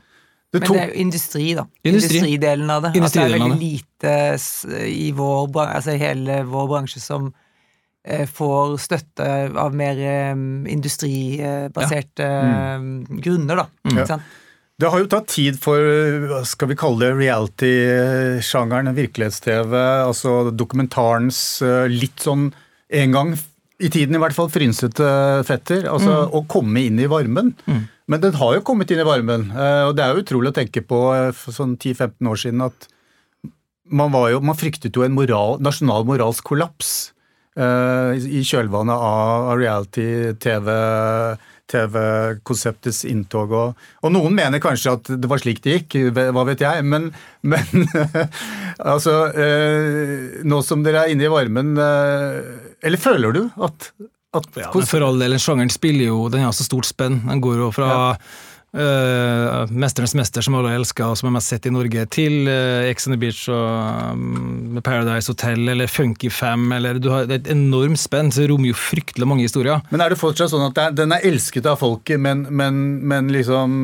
[0.48, 1.66] Det Men det er jo industri, da.
[1.84, 2.18] Industri.
[2.22, 2.94] Industridelen av det.
[2.96, 4.14] At det er veldig lite
[4.88, 9.26] i vår, altså hele vår bransje som eh, får støtte
[9.60, 10.32] av mer eh,
[10.72, 12.28] industribaserte
[12.80, 13.20] mm.
[13.20, 13.66] grunner, da.
[13.84, 13.92] Mm.
[13.92, 14.36] Ikke sant?
[14.78, 15.82] Det har jo tatt tid for
[16.30, 19.74] hva skal vi kalle det, reality-sjangeren, virkelighets-TV,
[20.06, 22.52] altså dokumentarens eh, litt sånn
[22.88, 23.32] en gang
[23.78, 25.08] i tiden i hvert fall frynsete
[25.46, 27.52] fetter, altså å komme inn i varmen.
[28.08, 30.56] Men den har jo kommet inn i varmen, eh, og det er jo utrolig å
[30.56, 32.88] tenke på eh, for sånn 10-15 år siden at
[33.88, 37.12] man, var jo, man fryktet jo en moral, nasjonal moralsk kollaps
[37.58, 40.72] eh, i kjølvannet av av reality-TV.
[41.68, 43.52] TV-konseptets inntog.
[43.52, 46.84] Og, og noen mener kanskje at det var slik det gikk, hva vet jeg.
[46.88, 47.10] Men,
[47.46, 47.88] men
[48.94, 53.90] altså eh, Nå som dere er inne i varmen, eh, eller føler du at,
[54.38, 57.22] at Ja, men for all del, sjangeren spiller jo, den har så stort spenn.
[57.28, 57.90] Den går jo fra
[58.78, 62.86] eh, Mesternes mester, som alle elsker, og som er mest sett i Norge, til uh,
[62.88, 67.36] Ex on the Beach og um, Paradise Hotel, eller Funky Fam, eller du har det
[67.36, 69.82] er et enormt spenn, så det rommer jo fryktelig mange historier.
[69.92, 73.78] Men er det fortsatt sånn at den er elsket av folket, men, men, men liksom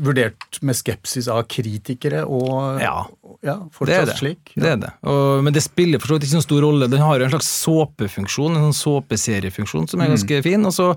[0.00, 3.04] vurdert med skepsis av kritikere og Ja.
[3.44, 4.16] Ja fortsatt det.
[4.18, 4.52] slik?
[4.56, 4.90] Det er det.
[5.10, 6.88] Og, men det spiller for så vidt ikke noen stor rolle.
[6.90, 10.64] Den har jo en slags såpefunksjon, en sånn såpeseriefunksjon som er ganske fin.
[10.64, 10.90] Og så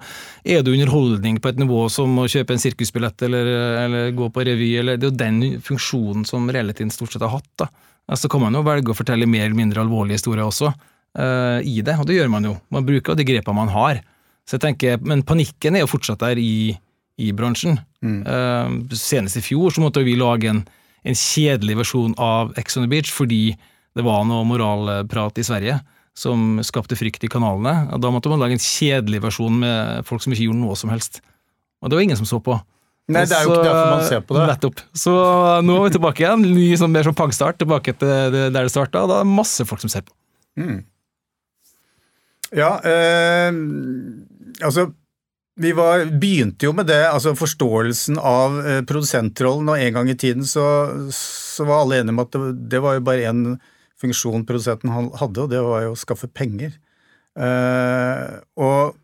[0.47, 3.51] er det underholdning på et nivå som å kjøpe en sirkusbillett eller,
[3.83, 4.71] eller gå på revy.
[4.81, 7.51] Eller, det er jo den funksjonen som realityen stort sett har hatt.
[7.59, 7.69] da.
[8.15, 11.81] Så kan man jo velge å fortelle mer eller mindre alvorlige historier også uh, i
[11.83, 12.55] det, og det gjør man jo.
[12.71, 13.99] Man bruker jo de grepene man har.
[14.47, 16.71] Så jeg tenker, Men panikken er jo fortsatt der i,
[17.19, 17.81] i bransjen.
[17.99, 20.61] Eh, senest i fjor så måtte vi lage en,
[21.07, 23.55] en kjedelig versjon av Ex on the Beach fordi
[23.97, 25.79] det var noe moralprat i Sverige
[26.17, 27.87] som skapte frykt i kanalene.
[27.93, 30.89] og Da måtte man lage en kjedelig versjon med folk som ikke gjorde noe som
[30.93, 31.21] helst.
[31.81, 32.57] Og det var ingen som så på.
[33.07, 34.45] Nei, det er jo ikke derfor man ser på det.
[34.49, 34.81] Nettopp.
[34.97, 35.13] Så
[35.63, 36.41] nå er vi tilbake igjen.
[36.57, 39.05] Ny, sånn, mer sånn pangstart, tilbake til det- der det starta.
[39.07, 40.13] Da er det masse folk som ser på.
[42.55, 43.51] Ja, eh,
[44.63, 44.93] altså
[45.57, 50.17] vi var, begynte jo med det, altså forståelsen av eh, produsentrollen, og en gang i
[50.19, 50.65] tiden så,
[51.13, 53.41] så var alle enige om at det, det var jo bare én
[53.97, 56.75] funksjon produsenten hadde, og det var jo å skaffe penger.
[57.37, 58.95] Eh, og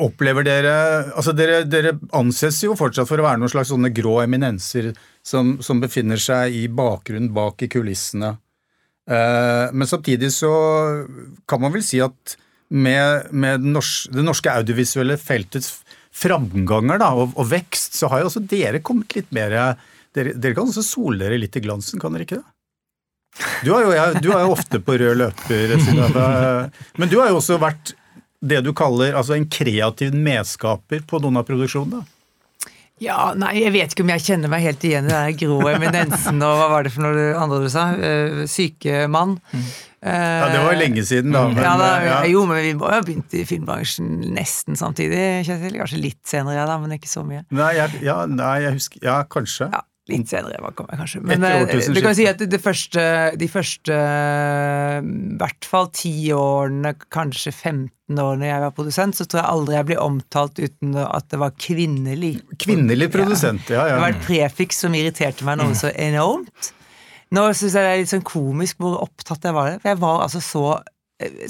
[0.00, 0.74] opplever dere
[1.12, 4.92] Altså, dere, dere anses jo fortsatt for å være noen slags sånne grå eminenser
[5.26, 8.34] som, som befinner seg i bakgrunnen bak i kulissene.
[9.10, 10.52] Eh, Men samtidig så
[11.48, 12.36] kan man vel si at
[12.70, 15.80] med, med den nors- det norske audiovisuelle feltets
[16.14, 19.54] framganger da, og, og vekst, så har jo også dere kommet litt mer
[20.10, 22.46] Dere, dere kan også sole dere litt i glansen, kan dere ikke det?
[23.62, 26.24] Du jo, jeg- du er jo ofte på rød løper, Synnøve.
[26.98, 27.92] Men du har jo også vært
[28.42, 32.02] det du kaller altså en kreativ medskaper på noen av produksjonene.
[33.00, 36.42] Ja, nei, jeg vet ikke om jeg kjenner meg helt igjen i den grå eminensen
[36.44, 37.86] og hva var det for noe andre du sa?
[37.94, 38.48] Sykemann.
[38.50, 39.38] syke mann.
[40.00, 41.42] Ja, Det var jo lenge siden, da.
[41.50, 42.16] Men, ja, da, ja.
[42.30, 45.44] Jo, men vi må jo begynt i filmbransjen nesten samtidig.
[45.44, 47.44] Kanskje litt senere, da, men ikke så mye.
[47.52, 49.68] Nei, jeg, ja, nei, jeg husker Ja, kanskje.
[49.68, 51.22] Ja, litt senere kommer jeg kanskje.
[51.28, 53.04] Men eh, du kan si at det første,
[53.36, 59.28] de første eh, i hvert fall ti årene, kanskje 15 årene jeg var produsent, så
[59.28, 62.34] tror jeg aldri jeg ble omtalt uten at det var kvinnelig.
[62.56, 66.72] Kvinnelig produsent, ja, Det var et prefiks som irriterte meg noe så enormt.
[67.36, 69.82] Nå syns jeg det er litt sånn komisk hvor opptatt jeg var det.
[69.82, 70.64] For jeg var altså så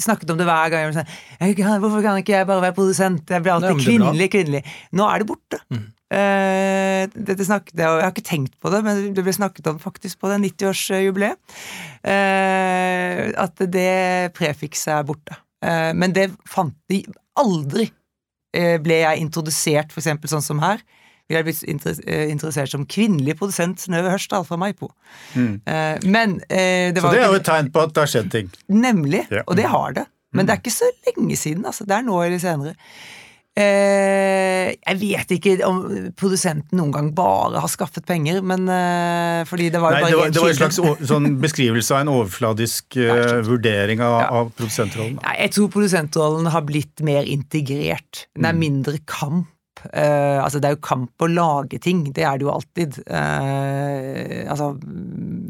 [0.03, 0.83] snakket om det hver gang.
[0.83, 3.23] Jeg sånn, kan, hvorfor kan ikke jeg bare være produsent?
[3.29, 3.85] Jeg blir alltid bra.
[3.85, 4.63] kvinnelig, kvinnelig.
[4.97, 5.61] Nå er det borte.
[6.11, 9.79] Eh, dette snakket jeg, jeg har ikke tenkt på det, men det ble snakket om
[9.79, 11.39] faktisk på det 90-årsjubileet.
[12.01, 15.37] Uh, at det prefikset er borte.
[15.63, 17.03] Uh, men det fant de
[17.39, 17.87] aldri.
[18.51, 20.81] eh, ble jeg introdusert, eksempel sånn som her
[21.39, 21.63] jeg blitt
[22.07, 24.91] eh, interessert som kvinnelig produsent Synnøve Hørsdal fra Maipo.
[25.35, 25.61] Mm.
[26.05, 28.51] Men eh, det Så det er jo et tegn på at det har skjedd ting.
[28.69, 29.43] Nemlig, Ja.
[29.47, 30.05] og det har det.
[30.33, 31.83] Men det er ikke så lenge siden, altså.
[31.85, 32.75] Det er nå eller senere.
[33.51, 35.81] Eh, jeg vet ikke om
[36.15, 40.11] produsenten noen gang bare har skaffet penger, men eh, fordi det var jo Nei, bare
[40.13, 44.29] det var, det var en slags sånn beskrivelse av en overfladisk eh, vurdering av, Ja.
[44.39, 45.17] av produsentrollen.
[45.19, 48.25] Nei, jeg tror produsentrollen har blitt mer integrert.
[48.39, 49.49] Den er mindre kamp.
[49.89, 53.01] Eh, altså Det er jo kamp å lage ting, det er det jo alltid.
[53.07, 54.73] Eh, altså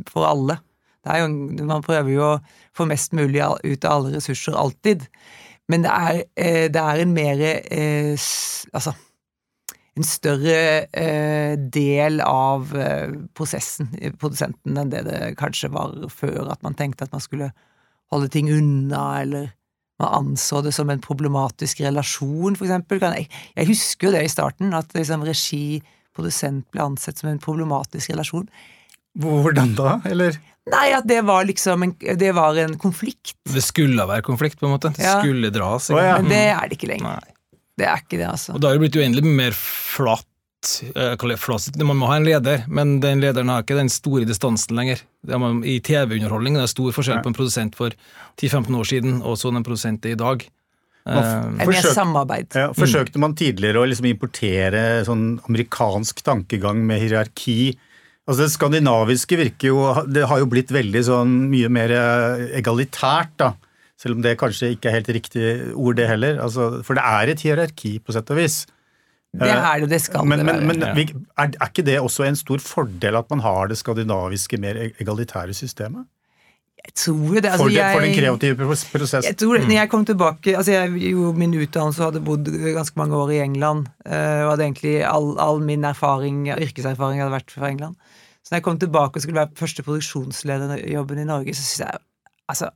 [0.09, 0.59] for alle.
[1.01, 1.29] Jo,
[1.65, 2.41] man prøver jo å
[2.77, 5.07] få mest mulig ut av alle ressurser alltid.
[5.71, 7.47] Men det er, eh, det er en mer
[8.71, 8.93] Altså
[9.99, 10.87] en større
[11.75, 12.69] del av
[13.35, 17.49] prosessen produsenten enn det det kanskje var før, at man tenkte at man skulle
[18.11, 19.49] holde ting unna, eller
[20.01, 23.01] man anså det som en problematisk relasjon, for eksempel.
[23.05, 25.81] Jeg, jeg husker jo det i starten, at liksom regi,
[26.17, 28.47] produsent ble ansett som en problematisk relasjon.
[29.21, 29.99] Hvordan da?
[30.07, 30.37] Eller?
[30.71, 33.33] Nei, at det var liksom en, det var en konflikt.
[33.49, 34.91] Det skulle være konflikt, på en måte.
[34.95, 35.19] Det Ja.
[35.19, 35.89] skulle dras.
[35.89, 36.17] Oh, ja.
[36.21, 37.17] Men det er det ikke lenger.
[37.21, 37.37] Nei.
[37.81, 38.53] Det er ikke det, altså.
[38.53, 40.27] Og da har det blitt uendelig mer flatt.
[40.61, 41.83] Eh.
[41.83, 45.01] Man må ha en leder, men den lederen har ikke den store distansen lenger.
[45.25, 47.93] Det man, I TV-underholdning det er stor forskjell på en produsent for
[48.41, 50.45] 10-15 år siden og sånn en produsent er i dag.
[51.05, 52.51] Man mer forsøk- samarbeid.
[52.53, 57.75] Ja, forsøkte man tidligere å liksom importere sånn amerikansk tankegang med hierarki?
[58.29, 63.33] Altså Det skandinaviske virker jo Det har jo blitt veldig sånn mye mer eh, egalitært,
[63.41, 63.55] da.
[63.97, 66.37] Selv om det kanskje ikke er helt riktig ord, det heller.
[66.41, 68.63] Altså, for det er et hierarki, på sett og vis.
[69.31, 70.61] Det er det, det skal Men, det være.
[70.67, 74.57] men men er, er ikke det også en stor fordel at man har det skandinaviske,
[74.59, 76.05] mer e- egalitære systemet?
[76.81, 77.45] jeg tror det.
[77.45, 78.55] Altså, For, det, for den kreative
[78.91, 79.27] prosessen?
[79.29, 82.97] Jeg tror, når jeg kom tilbake altså Jeg gjorde min utdannelse og hadde bodd ganske
[82.97, 83.85] mange år i England.
[84.05, 87.95] eh, Og hadde egentlig all, all min erfaring, yrkeserfaring hadde vært fra England.
[88.41, 91.99] Så når jeg kom tilbake og skulle være første produksjonslederjobben i Norge, så syns jeg
[92.49, 92.69] altså,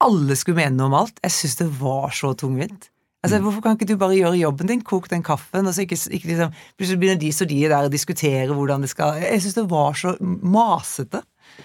[0.00, 1.18] alle skulle mene noe om alt.
[1.26, 2.88] Jeg syns det var så tungvint.
[3.22, 5.94] Altså, Hvorfor kan ikke du bare gjøre jobben din, koke den kaffen, og så ikke,
[6.10, 9.54] ikke liksom, plutselig begynner de og de der å diskutere hvordan det skal Jeg syns
[9.60, 11.20] det var så masete.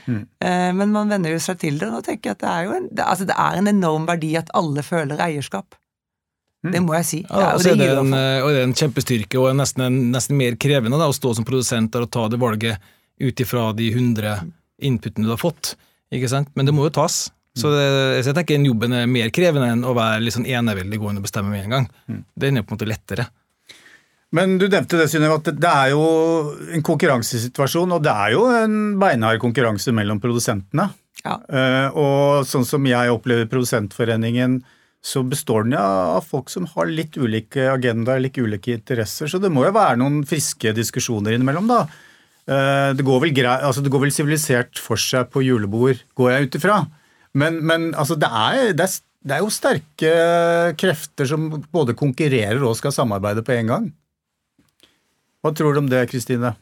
[0.08, 2.63] Eh, Men man venner jo seg til det, og nå tenker jeg at det er
[2.67, 5.74] jo en, det, altså det er en enorm verdi at alle føler eierskap.
[6.67, 7.17] Det må jeg si.
[7.30, 9.82] Ja, og og er det det, en, eh, og det er en kjempestyrke, og nesten,
[9.86, 12.78] en- nesten mer krevende da, å stå som produsent der og ta det valget
[13.22, 14.41] ut ifra de 100
[14.84, 15.76] inputene du har fått.
[16.13, 16.50] Ikke sant?
[16.56, 17.32] Men det må jo tas.
[17.58, 17.88] Så, det,
[18.22, 21.24] så jeg tenker den jobben er mer krevende enn å være litt sånn eneveldig gående
[21.24, 21.89] og bestemme med en gang.
[22.38, 23.28] Den er på en måte lettere.
[24.36, 28.46] Men du nevnte det, Synnøve, at det- er jo en konkurransesituasjon, og det er jo
[28.52, 30.89] en beinhard konkurranse mellom produsentene.
[31.24, 31.39] Ja.
[31.50, 34.63] Eh, og sånn som jeg opplever Produsentforeningen,
[35.04, 39.52] så består den av folk som har litt ulike agendaer, litt ulike interesser, så det
[39.54, 41.88] må jo være noen friske diskusjoner innimellom, da.
[42.48, 46.48] Eh, det går vel altså det går vel sivilisert for seg på julebord, går jeg
[46.48, 46.78] ut ifra.
[47.38, 48.93] Men, men altså det er, det, er,
[49.28, 50.12] det er jo sterke
[50.80, 53.89] krefter som både konkurrerer og skal samarbeide på en gang.
[55.45, 56.56] Hva tror du om det, Kristine?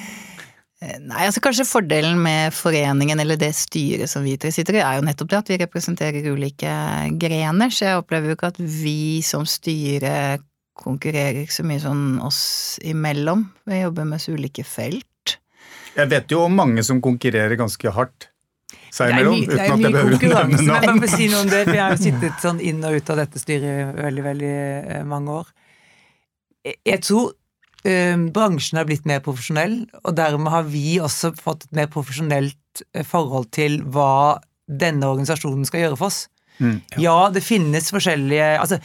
[0.81, 4.97] Nei, altså Kanskje fordelen med foreningen eller det styret som vi tre sitter i, er
[4.97, 6.71] jo nettopp det at vi representerer ulike
[7.21, 7.69] grener.
[7.69, 10.39] Så jeg opplever jo ikke at vi som styre
[10.81, 12.41] konkurrerer så mye sånn oss
[12.87, 13.45] imellom.
[13.69, 15.05] Vi jobber med så ulike felt.
[15.97, 18.29] Jeg vet jo om mange som konkurrerer ganske hardt
[18.91, 21.61] seg Det er imellom, det er mye konkurranse, men jeg må si noe om det,
[21.67, 24.55] for jeg har jo sittet sånn inn og ut av dette styret i veldig, veldig
[24.95, 25.51] eh, mange år.
[26.67, 27.31] Jeg- tror
[27.87, 32.83] eh, bransjen har blitt mer profesjonell, og dermed har vi også fått et mer profesjonelt
[32.93, 36.25] eh, forhold til hva denne organisasjonen skal gjøre for oss.
[36.59, 37.15] Mm, ja.
[37.33, 38.77] det finnes forskjellige altså,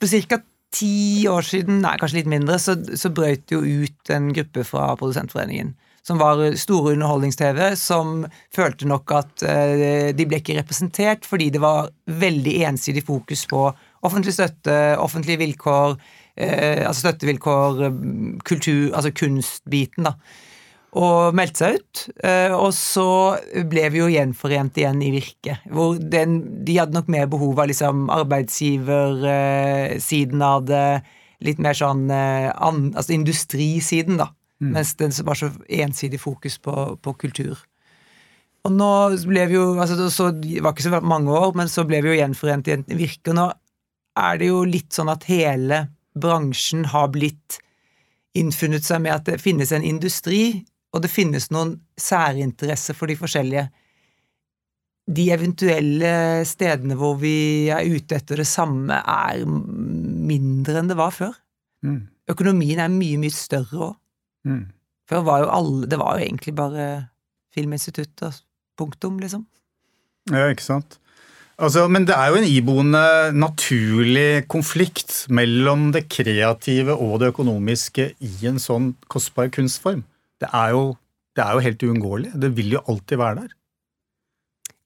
[0.00, 0.38] På ca.
[0.72, 4.92] ti år siden, nei, kanskje litt mindre, så, så brøt jo ut en gruppe fra
[4.96, 5.74] Produsentforeningen.
[6.06, 11.60] Som var store underholdnings-TV, som følte nok at eh, de ble ikke representert fordi det
[11.60, 13.74] var veldig ensidig fokus på
[14.06, 15.96] offentlig støtte, offentlige vilkår,
[16.40, 17.90] eh, altså støttevilkår,
[18.48, 20.12] kultur, altså kunstbiten, da
[20.98, 22.00] og meldte seg ut.
[22.26, 23.38] eh, Og så
[23.70, 25.54] ble vi jo gjenforent igjen i Virke.
[25.70, 31.06] Hvor den, de hadde nok mer behov av liksom arbeidsgiversiden av det,
[31.46, 34.34] litt mer sånn an, altså industrisiden, da.
[34.60, 37.58] Mens det var så ensidig fokus på, på kultur.
[38.68, 38.90] Og nå
[39.24, 42.12] ble vi jo altså så, Det var ikke så mange år, men så ble vi
[42.12, 43.32] jo gjenforent i Virke.
[43.32, 43.46] Og nå
[44.20, 45.86] er det jo litt sånn at hele
[46.20, 47.60] bransjen har blitt
[48.36, 50.62] innfunnet seg med at det finnes en industri,
[50.94, 53.68] og det finnes noen særinteresser for de forskjellige.
[55.10, 56.12] De eventuelle
[56.46, 61.34] stedene hvor vi er ute etter det samme, er mindre enn det var før.
[61.86, 63.99] Mm, Økonomien er mye, mye større òg.
[64.46, 64.62] Mm.
[65.10, 66.84] Før var jo alle Det var jo egentlig bare
[67.50, 68.36] Filminstituttet og
[68.78, 69.42] punktum, liksom.
[70.30, 71.00] Ja, ikke sant.
[71.60, 73.02] Altså, men det er jo en iboende
[73.36, 80.04] naturlig konflikt mellom det kreative og det økonomiske i en sånn kostbar kunstform.
[80.40, 80.84] Det er jo,
[81.36, 82.32] det er jo helt uunngåelig.
[82.40, 83.52] Det vil jo alltid være der.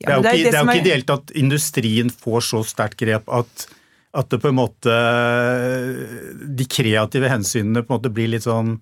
[0.00, 3.68] det er jo ikke, det er ikke ideelt at industrien får så sterkt grep at,
[4.16, 4.96] at det på en måte
[6.58, 8.80] De kreative hensynene på en måte blir litt sånn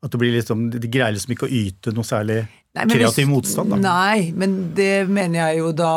[0.00, 2.38] at det blir sånn, De greier liksom ikke å yte noe særlig
[2.76, 3.78] Nei, kreativ hvis, motstand, da.
[3.82, 5.94] Nei, men det mener jeg jo da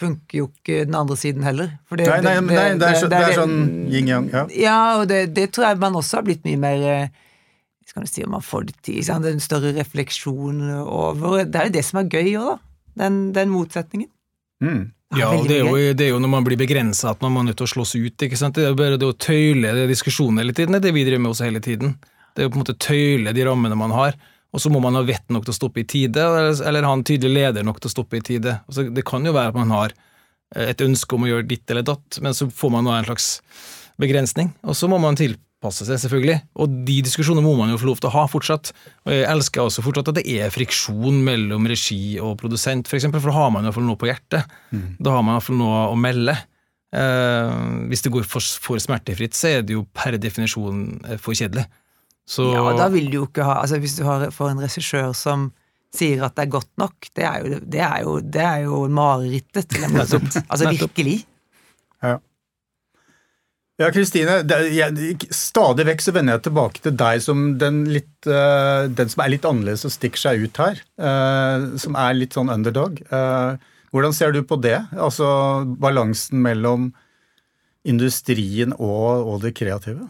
[0.00, 1.74] funker jo ikke den andre siden heller.
[1.92, 3.58] Det, nei, nei, det, nei, det, er, så, det er sånn
[3.92, 4.30] yin-yang.
[4.32, 4.46] Ja.
[4.56, 7.10] ja, og det, tror jeg man også har blitt mye mer eh,
[7.90, 11.84] skal si om man får det til, en større refleksjon over Det er jo det
[11.86, 12.56] som er gøy òg, da.
[13.00, 14.10] Den, den motsetningen.
[14.64, 14.90] Mm.
[15.18, 17.48] Ja, og det er, jo, det er, jo, når man blir begrensa at man er
[17.48, 18.24] nødt til å slåss ut.
[18.26, 18.58] ikke sant?
[18.58, 21.32] Det er bare det å tøyle diskusjonen hele tiden, det er det vi driver med
[21.32, 21.96] også hele tiden.
[22.34, 24.18] Det er jo på en måte tøyle de rammene man har.
[24.50, 26.22] Og så må man ha vett nok til å stoppe i tide,
[26.66, 28.58] eller ha en tydelig leder nok til å stoppe i tide.
[28.66, 29.94] Altså, det kan jo være at man har
[30.56, 33.06] eh, et ønske om å gjøre ditt eller datt, men så får man nå en
[33.06, 33.36] slags
[34.00, 34.50] begrensning.
[34.66, 36.40] Og så må man tilpasse seg, selvfølgelig.
[36.58, 38.72] Og de diskusjonene må man jo få lov til å ha fortsatt.
[39.06, 43.20] Og jeg elsker også fortsatt at det er friksjon mellom regi og produsent, f.eks., for,
[43.20, 44.50] for da har man iallfall noe på hjertet.
[44.74, 44.96] Mm.
[44.98, 46.34] Da har man iallfall noe å melde.
[46.90, 47.52] Eh,
[47.86, 51.68] hvis det går for, for smertefritt, så er det jo per definisjon eh, for kjedelig.
[52.30, 52.46] Så...
[52.54, 55.50] Ja, da vil du jo ikke ha altså Hvis du har, får en regissør som
[55.90, 58.84] sier at det er godt nok, det er jo, det er jo, det er jo
[58.94, 60.20] marerittet til en måte.
[60.46, 61.16] Altså virkelig.
[61.98, 62.12] Ja.
[63.80, 64.36] Ja, Kristine,
[65.34, 69.32] stadig vekk så vender jeg tilbake til deg som den, litt, uh, den som er
[69.34, 70.78] litt annerledes og stikker seg ut her.
[71.00, 73.02] Uh, som er litt sånn underdog.
[73.10, 73.56] Uh,
[73.90, 74.76] hvordan ser du på det?
[74.94, 75.26] Altså
[75.82, 76.92] balansen mellom
[77.88, 80.06] industrien og, og det kreative?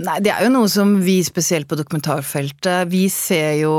[0.00, 3.72] Nei, det er jo noe som vi spesielt på dokumentarfeltet Vi ser jo,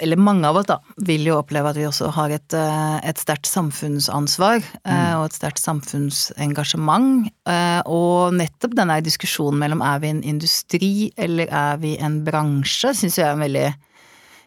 [0.00, 3.20] eller mange av oss da, vil jo oppleve at vi også har et, eh, et
[3.20, 5.18] sterkt samfunnsansvar eh, mm.
[5.18, 7.28] og et sterkt samfunnsengasjement.
[7.50, 12.94] Eh, og nettopp denne diskusjonen mellom er vi en industri eller er vi en bransje,
[12.96, 13.68] syns jeg er en veldig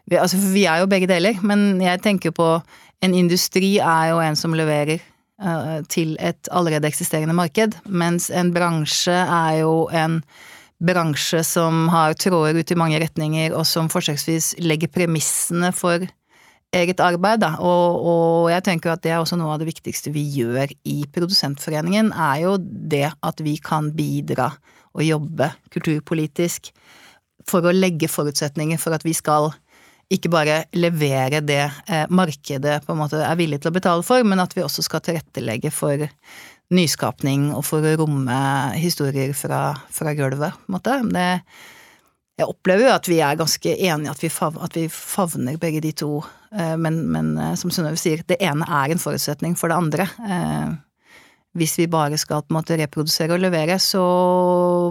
[0.08, 2.46] Altså, vi er jo begge deler, men jeg tenker på
[3.04, 5.02] en industri er jo en som leverer
[5.92, 10.16] til et allerede eksisterende marked, mens en bransje er jo en
[10.78, 16.06] bransje som har tråder ut i mange retninger, og som forsøksvis legger premissene for
[16.74, 17.42] eget arbeid.
[17.42, 17.54] Da.
[17.64, 21.00] Og, og, jeg tenker at det er også noe av det viktigste vi gjør i
[21.14, 24.52] Produsentforeningen, er jo det at vi kan bidra
[24.94, 26.72] og jobbe kulturpolitisk
[27.48, 29.50] for å legge forutsetninger for at vi skal
[30.12, 34.24] ikke bare levere det eh, markedet på en måte er villig til å betale for,
[34.24, 36.06] men at vi også skal tilrettelegge for
[36.74, 38.38] nyskapning og for å romme
[38.76, 40.96] historier fra, fra gulvet, på en måte.
[41.14, 41.28] Det,
[42.38, 45.80] jeg opplever jo at vi er ganske enige, at vi, fav, at vi favner begge
[45.82, 46.20] de to,
[46.54, 50.06] eh, men, men eh, som Synnøve sier, det ene er en forutsetning for det andre.
[50.22, 50.76] Eh,
[51.58, 54.04] hvis vi bare skal på en måte reprodusere og levere, så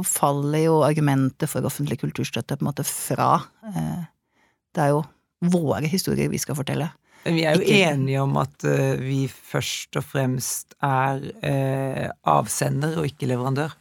[0.03, 3.37] faller jo argumentet for offentlig kulturstøtte på en måte fra.
[3.63, 5.05] Det er jo
[5.53, 6.89] våre historier vi skal fortelle.
[7.33, 7.81] Vi er jo ikke...
[7.91, 12.07] enige om at uh, vi først og fremst er uh,
[12.37, 13.75] avsender og ikke leverandør.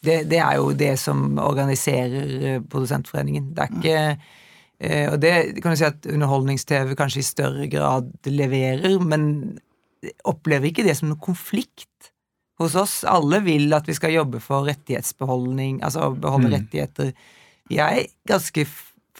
[0.00, 3.50] Det, det, er jo det som organiserer uh, Produsentforeningen.
[3.56, 4.04] Det er ikke
[5.12, 9.58] Og det kan du si at Underholdnings-TV kanskje i større grad leverer, men
[10.24, 12.08] opplever ikke det som noen konflikt
[12.60, 12.94] hos oss.
[13.04, 16.54] Alle vil at vi skal jobbe for rettighetsbeholdning, altså beholde mm.
[16.54, 17.12] rettigheter.
[17.68, 18.64] Vi er ganske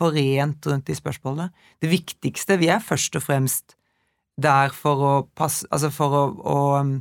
[0.01, 1.51] forent rundt de spørsmålene.
[1.83, 3.77] Det viktigste Vi er først og fremst
[4.41, 6.93] der for å passe Altså for å, å um,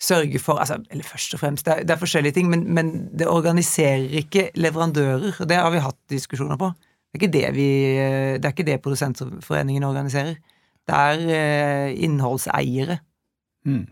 [0.00, 2.92] sørge for altså, Eller først og fremst, det er, det er forskjellige ting, men, men,
[3.18, 5.42] det organiserer ikke leverandører.
[5.42, 6.70] Og det har vi hatt diskusjoner på.
[7.08, 7.68] Det er ikke det, vi,
[8.38, 10.38] det, er ikke det Produsentforeningen organiserer.
[10.88, 12.98] Det er eh, innholdseiere.
[13.66, 13.86] Mm.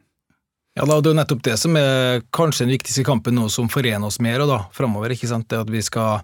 [0.76, 3.68] Ja, da, Det er jo nettopp det som er kanskje den viktigste kampen nå som
[3.72, 5.14] forener oss mer da, framover.
[5.14, 5.48] ikke sant?
[5.50, 6.22] Det at vi skal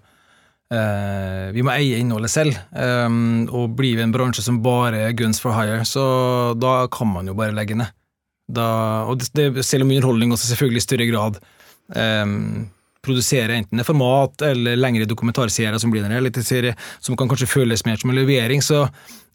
[1.53, 5.41] vi må eie innholdet selv, um, og blir vi en bransje som bare er guns
[5.43, 6.03] for hire, så
[6.57, 7.91] da kan man jo bare legge ned.
[8.53, 8.67] Da,
[9.09, 11.37] og det, selv om underholdning også selvfølgelig i større grad
[11.95, 12.65] um,
[13.03, 17.85] produserer enten det format eller lengre dokumentarserier som blir en realityserie, som kan kanskje føles
[17.87, 18.87] mer som en levering, så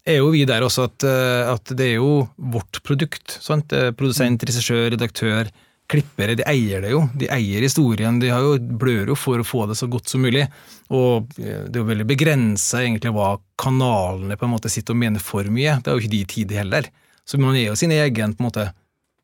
[0.09, 2.23] er jo vi der også at, at det er jo
[2.53, 3.37] vårt produkt.
[3.43, 3.73] Sant?
[3.99, 5.51] Produsent, regissør, redaktør
[5.89, 7.03] klippere de eier det jo.
[7.17, 8.19] De eier historien.
[8.21, 10.45] De har jo, blør jo for å få det så godt som mulig.
[10.93, 15.01] Og eh, det er jo veldig begrensa egentlig hva kanalene på en måte sitter og
[15.01, 15.79] mener for mye.
[15.81, 16.91] Det er jo ikke de tider heller.
[17.25, 18.69] Så man er jo sin egen på en måte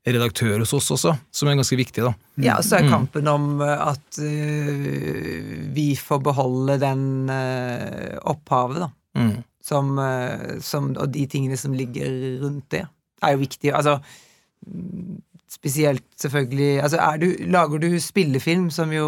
[0.06, 2.04] redaktør hos oss også, som er ganske viktig.
[2.06, 2.14] da.
[2.38, 2.92] Ja, og så er mm.
[2.94, 8.92] kampen om eh, at uh, vi får beholde den uh, opphavet, da.
[9.18, 9.36] Mm.
[9.66, 12.12] Som, uh, som, og de tingene som ligger
[12.44, 12.84] rundt det.
[13.26, 13.74] er jo viktig.
[13.74, 13.98] Altså
[15.52, 19.08] spesielt selvfølgelig altså du, Lager du spillefilm, som jo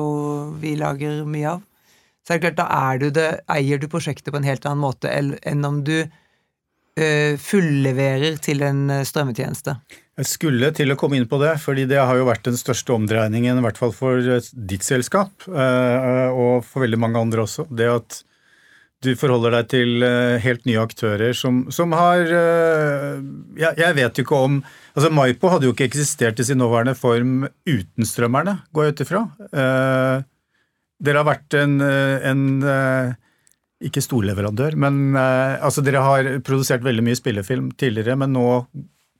[0.61, 1.65] vi lager mye av,
[2.25, 4.83] så er det klart, da er du det, eier du prosjektet på en helt annen
[4.83, 5.99] måte enn om du
[6.97, 9.75] fullleverer fulleverer til en uh, strømmetjeneste.
[10.17, 12.95] Jeg skulle til å komme inn på det, fordi det har jo vært den største
[12.95, 17.67] omdreiningen, i hvert fall for ditt selskap, og for veldig mange andre også.
[17.69, 18.17] Det at
[19.05, 20.05] du forholder deg til
[20.41, 24.55] helt nye aktører som, som har jeg, jeg vet jo ikke om
[24.97, 29.03] Altså, Maipo hadde jo ikke eksistert i sin nåværende form uten strømmerne, går jeg ut
[29.03, 29.19] ifra.
[29.45, 30.23] Eh,
[31.05, 33.11] dere har vært en, en eh,
[33.85, 38.47] ikke storleverandør, men eh, altså dere har produsert veldig mye spillefilm tidligere, men nå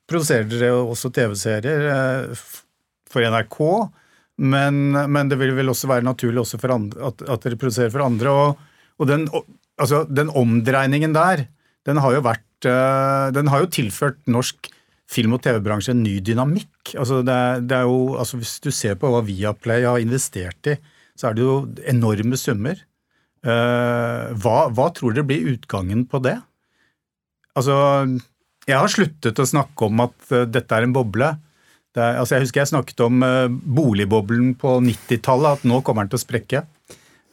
[0.09, 2.47] produserer dere også TV-serier eh,
[3.11, 3.59] for NRK.
[4.37, 8.05] Men, men, det vil vel også være naturlig også andre, at, at, dere produserer for
[8.05, 8.33] andre.
[8.33, 8.65] Og,
[8.97, 9.29] og den,
[9.77, 11.45] altså, den, omdreiningen der,
[11.87, 14.71] den har jo vært eh, Den har jo tilført norsk
[15.07, 16.95] film- og TV-bransje en ny dynamikk.
[16.99, 20.75] Altså det, det, er jo, altså Hvis du ser på hva Viaplay har investert i,
[21.17, 21.57] så er det jo
[21.87, 22.81] enorme summer.
[23.47, 26.35] Uh, hva, hva, tror dere blir utgangen på det?
[27.57, 27.77] Altså,
[28.67, 31.31] jeg har sluttet å snakke om at uh, dette er en boble.
[31.95, 33.23] Er, altså jeg husker jeg snakket om
[33.77, 36.61] boligboblen på 90-tallet, at nå kommer den til å sprekke.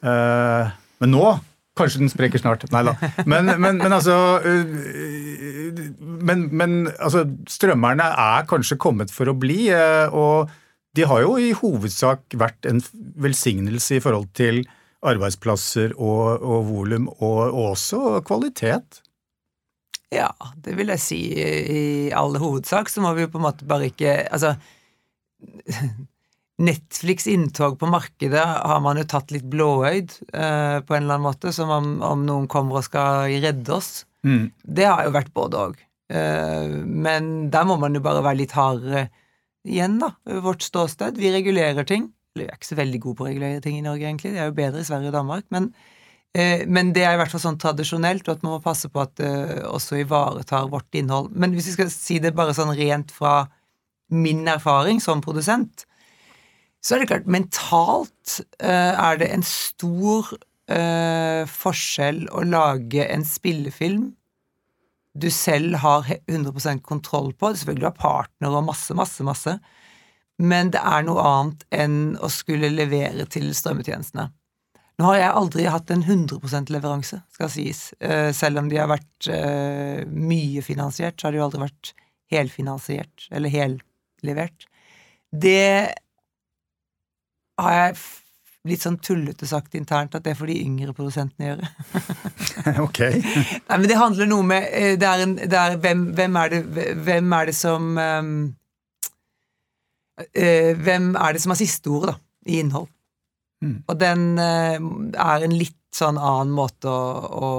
[0.05, 1.27] men nå
[1.75, 2.67] Kanskje den sprekker snart.
[2.71, 2.95] Nei da.
[3.27, 4.15] Men, men, men, altså
[4.47, 10.53] øh, men, men, altså Strømmerne er kanskje kommet for å bli, øh, og
[10.95, 12.79] de har jo i hovedsak vært en
[13.19, 14.63] velsignelse i forhold til
[15.05, 19.03] arbeidsplasser og, og volum, og, og også kvalitet.
[20.15, 20.31] Ja,
[20.63, 21.21] det vil jeg si.
[21.35, 24.55] I all hovedsak så må vi jo på en måte bare ikke Altså
[26.63, 31.27] Netflix' inntog på markedet har man jo tatt litt blåøyd eh, på en eller annen
[31.27, 34.05] måte, som om, om, noen kommer og skal redde oss.
[34.23, 34.53] Mm.
[34.63, 35.81] Det har jo vært både òg.
[36.15, 39.09] Eh, men der må man jo bare være litt hardere
[39.67, 40.13] igjen, da.
[40.45, 41.19] Vårt ståsted.
[41.19, 42.13] Vi regulerer ting.
[42.35, 44.35] Eller vi er ikke så veldig gode på å regulere ting i Norge, egentlig.
[44.35, 45.49] Det er jo bedre i Sverige og Danmark.
[45.55, 45.73] Men,
[46.35, 49.03] eh, men det er i hvert fall sånn tradisjonelt, og at man må passe på
[49.03, 51.33] at det eh, også ivaretar vårt innhold.
[51.35, 53.49] Men hvis vi skal si det bare sånn rent fra
[54.15, 55.87] min erfaring som produsent,
[56.85, 63.25] så er det klart, mentalt uh, er det en stor uh, forskjell å lage en
[63.25, 64.11] spillefilm
[65.15, 67.53] du selv har 100% kontroll på.
[67.55, 69.53] Selvfølgelig har partner og masse, masse, masse.
[70.43, 74.27] Men det er noe annet enn å skulle levere til strømmetjenestene.
[74.99, 77.87] Nå har jeg aldri hatt en 100 leveranse, skal sies.
[78.03, 79.31] Uh, selv om de har vært
[80.11, 81.95] mye finansiert, så har de jo aldri vært
[82.35, 84.67] helfinansiert, eller hellevert.
[85.31, 85.95] Det
[87.61, 87.99] har jeg
[88.69, 91.71] litt sånn tullete sagt internt at det får de yngre produsentene gjøre.
[92.87, 93.01] ok.
[93.69, 96.53] Nei, men det handler noe med eh, det er en, det er, hvem, hvem, er
[96.55, 98.35] det, hvem, er det, som um,
[100.23, 102.89] uh, Hvem er det som har siste ordet, da, i innhold?
[103.65, 103.79] Mm.
[103.85, 104.79] Og den uh,
[105.27, 107.03] er en litt sånn annen måte å,
[107.47, 107.51] å,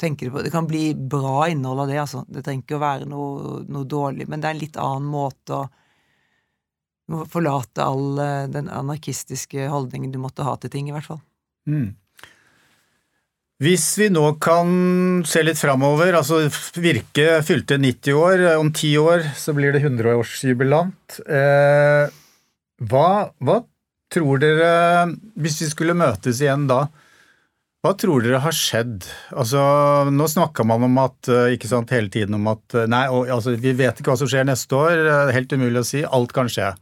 [0.00, 0.42] tenke det på.
[0.42, 2.24] Det kan bli bra innhold av det, altså.
[2.26, 5.60] Det trenger ikke å være noe, noe dårlig, men det er en litt annen måte
[5.60, 5.68] å
[7.30, 11.20] forlate all eh, den anarkistiske holdningen du måtte ha til ting, i hvert fall.
[11.68, 11.92] Mm.
[13.62, 16.40] Hvis vi nå kan se litt framover, altså
[16.82, 21.20] Virke fylte 90 år, om ti år så blir det 100-årsjubilant.
[21.22, 22.08] Eh,
[22.90, 23.60] hva, hva
[24.12, 24.72] tror dere,
[25.38, 26.88] hvis vi skulle møtes igjen da,
[27.82, 29.06] hva tror dere har skjedd?
[29.34, 29.60] Altså,
[30.14, 33.74] Nå snakka man om at eh, ikke sant, hele tiden om at Nei, altså, vi
[33.78, 35.06] vet ikke hva som skjer neste år.
[35.34, 36.02] Helt umulig å si.
[36.06, 36.72] Alt kan skje.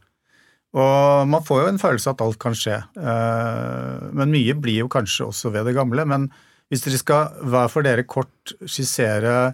[0.71, 2.77] Og man får jo en følelse at alt kan skje.
[2.95, 6.05] Eh, men mye blir jo kanskje også ved det gamle.
[6.07, 6.29] Men
[6.71, 9.53] hvis dere skal hver for dere kort skissere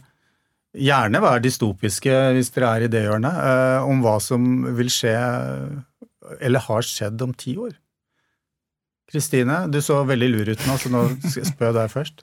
[0.77, 4.43] Gjerne være dystopiske hvis dere er i det hjørnet, eh, om hva som
[4.77, 5.13] vil skje
[6.43, 7.71] eller har skjedd om ti år.
[9.07, 12.21] Kristine, du så veldig lur ut nå, så nå spør jeg deg først.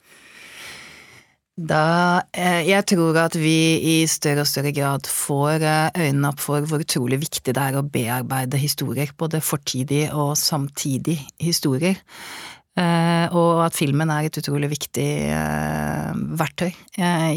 [1.55, 6.40] Da, eh, jeg tror at vi i større og større grad får eh, øynene opp
[6.42, 12.00] for hvor utrolig viktig det er å bearbeide historier, både fortidige og samtidige historier.
[12.74, 15.07] Eh, og at filmen er et utrolig viktig
[16.34, 16.72] verktøy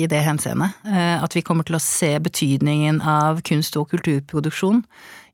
[0.01, 0.71] i det henseende.
[1.21, 4.81] At vi kommer til å se betydningen av kunst- og kulturproduksjon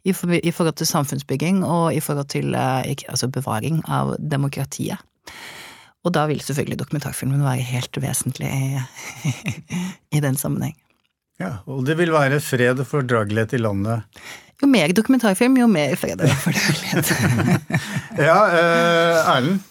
[0.03, 4.99] i forhold til samfunnsbygging og i forhold til altså bevaring av demokratiet.
[6.03, 8.79] Og da vil selvfølgelig dokumentarfilmen være helt vesentlig i,
[10.17, 10.75] i den sammenheng.
[11.41, 14.03] Ja, og det vil være fred og fordragelighet i landet?
[14.61, 17.13] Jo mer dokumentarfilm, jo mer fred og fordragelighet.
[18.29, 19.63] ja, eh, Erlend?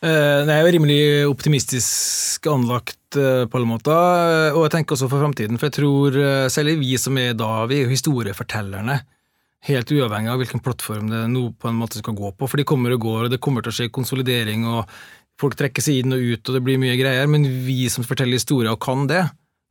[0.00, 5.08] Eh, Jeg er jo rimelig optimistisk anlagt eh, på alle måter, og jeg tenker også
[5.12, 5.58] for framtiden.
[5.60, 9.00] For jeg tror eh, selv vi som er da, vi er jo historiefortellerne.
[9.68, 12.48] Helt uavhengig av hvilken plattform det nå på en måte skal gå på.
[12.48, 14.88] For de kommer og går, og det kommer til å skje konsolidering, og
[15.40, 17.28] folk trekker seg inn og ut, og det blir mye greier.
[17.30, 19.24] Men vi som forteller historier og kan det,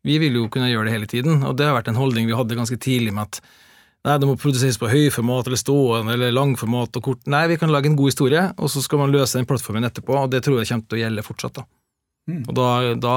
[0.08, 1.42] vi vil jo kunne gjøre det hele tiden.
[1.46, 3.44] Og det har vært en holdning vi hadde ganske tidlig med at
[4.08, 7.26] Nei, det må produseres på høyformat eller stående eller langformat og kort.
[7.28, 10.16] Nei, vi kan lage en god historie, og så skal man løse den plattformen etterpå,
[10.16, 11.60] og det tror jeg kommer til å gjelde fortsatt.
[11.60, 11.66] da.
[12.30, 12.46] Mm.
[12.46, 13.16] Og da, da,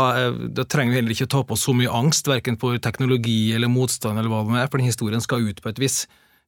[0.59, 3.71] da trenger vi heller ikke ta på oss så mye angst, verken for teknologi eller
[3.71, 6.03] motstand eller hva det nå er, for den historien skal ut på et vis.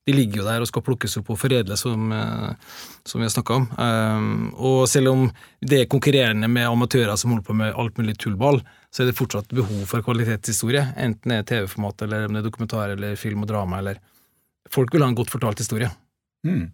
[0.04, 2.72] De ligger jo der og skal plukkes opp og foredles, som, eh,
[3.08, 3.66] som vi har snakka om.
[3.78, 5.22] Um, og selv om
[5.64, 8.60] det er konkurrerende med amatører som holder på med alt mulig tullball,
[8.92, 12.48] så er det fortsatt behov for kvalitetshistorie, enten det er TV-format, eller om det er
[12.50, 14.02] dokumentar eller film og drama, eller
[14.72, 15.90] Folk vil ha en godt fortalt historie.
[16.46, 16.70] Mm.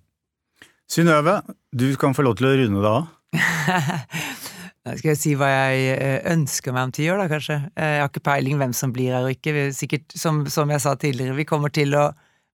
[0.91, 1.41] Synnøve,
[1.75, 3.11] du kan få lov til å runde det av.
[4.81, 7.59] Da skal jeg si hva jeg eh, ønsker meg om ti år, da, kanskje.
[7.77, 9.53] Eh, Jeg har ikke peiling hvem som blir her og ikke.
[9.53, 12.07] Vi er Sikkert, som, som jeg sa tidligere, vi kommer til å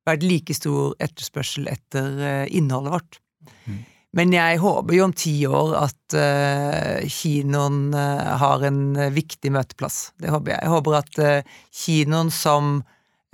[0.06, 3.20] være et like stor etterspørsel etter eh, innholdet vårt.
[3.66, 3.84] Mm.
[4.16, 8.78] Men jeg håper jo om ti år at uh, kinoen uh, har en
[9.12, 10.14] viktig møteplass.
[10.16, 10.62] Det håper jeg.
[10.62, 12.78] Jeg håper at uh, kinoen som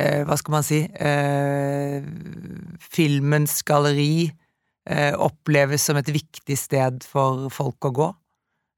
[0.02, 0.78] Hva skal man si
[2.90, 4.24] Filmens galleri
[5.20, 8.08] oppleves som et viktig sted for folk å gå.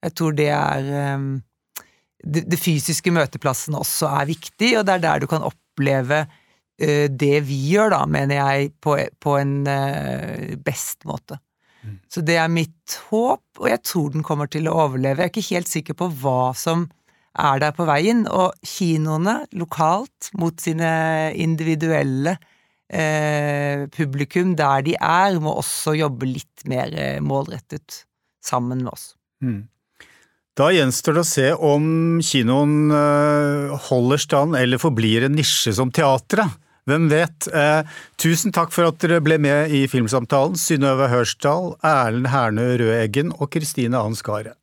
[0.05, 1.31] Jeg tror det er um,
[2.21, 6.25] det, det fysiske møteplassen også er viktig, og det er der du kan oppleve
[6.75, 11.39] det vi gjør, da, mener jeg, på, på en eh, best måte.
[11.85, 11.99] Mm.
[12.11, 15.23] Så det er mitt håp, og jeg tror den kommer til å overleve.
[15.23, 16.89] Jeg er ikke helt sikker på hva som
[17.35, 20.91] er der på veien, og kinoene lokalt mot sine
[21.35, 22.37] individuelle
[22.89, 28.05] eh, publikum der de er, må også jobbe litt mer eh, målrettet
[28.45, 29.13] sammen med oss.
[29.45, 29.65] Mm.
[30.55, 31.87] Da gjenstår det å se om
[32.23, 36.61] kinoen eh, holder stand eller forblir en nisje som teatret.
[36.85, 37.47] Hvem vet?
[37.49, 37.87] Eh,
[38.21, 43.49] tusen takk for at dere ble med i Filmsamtalen, Synnøve Hørsdal, Erlend Hernø Røeggen og
[43.55, 44.59] Kristine Ann Skaret.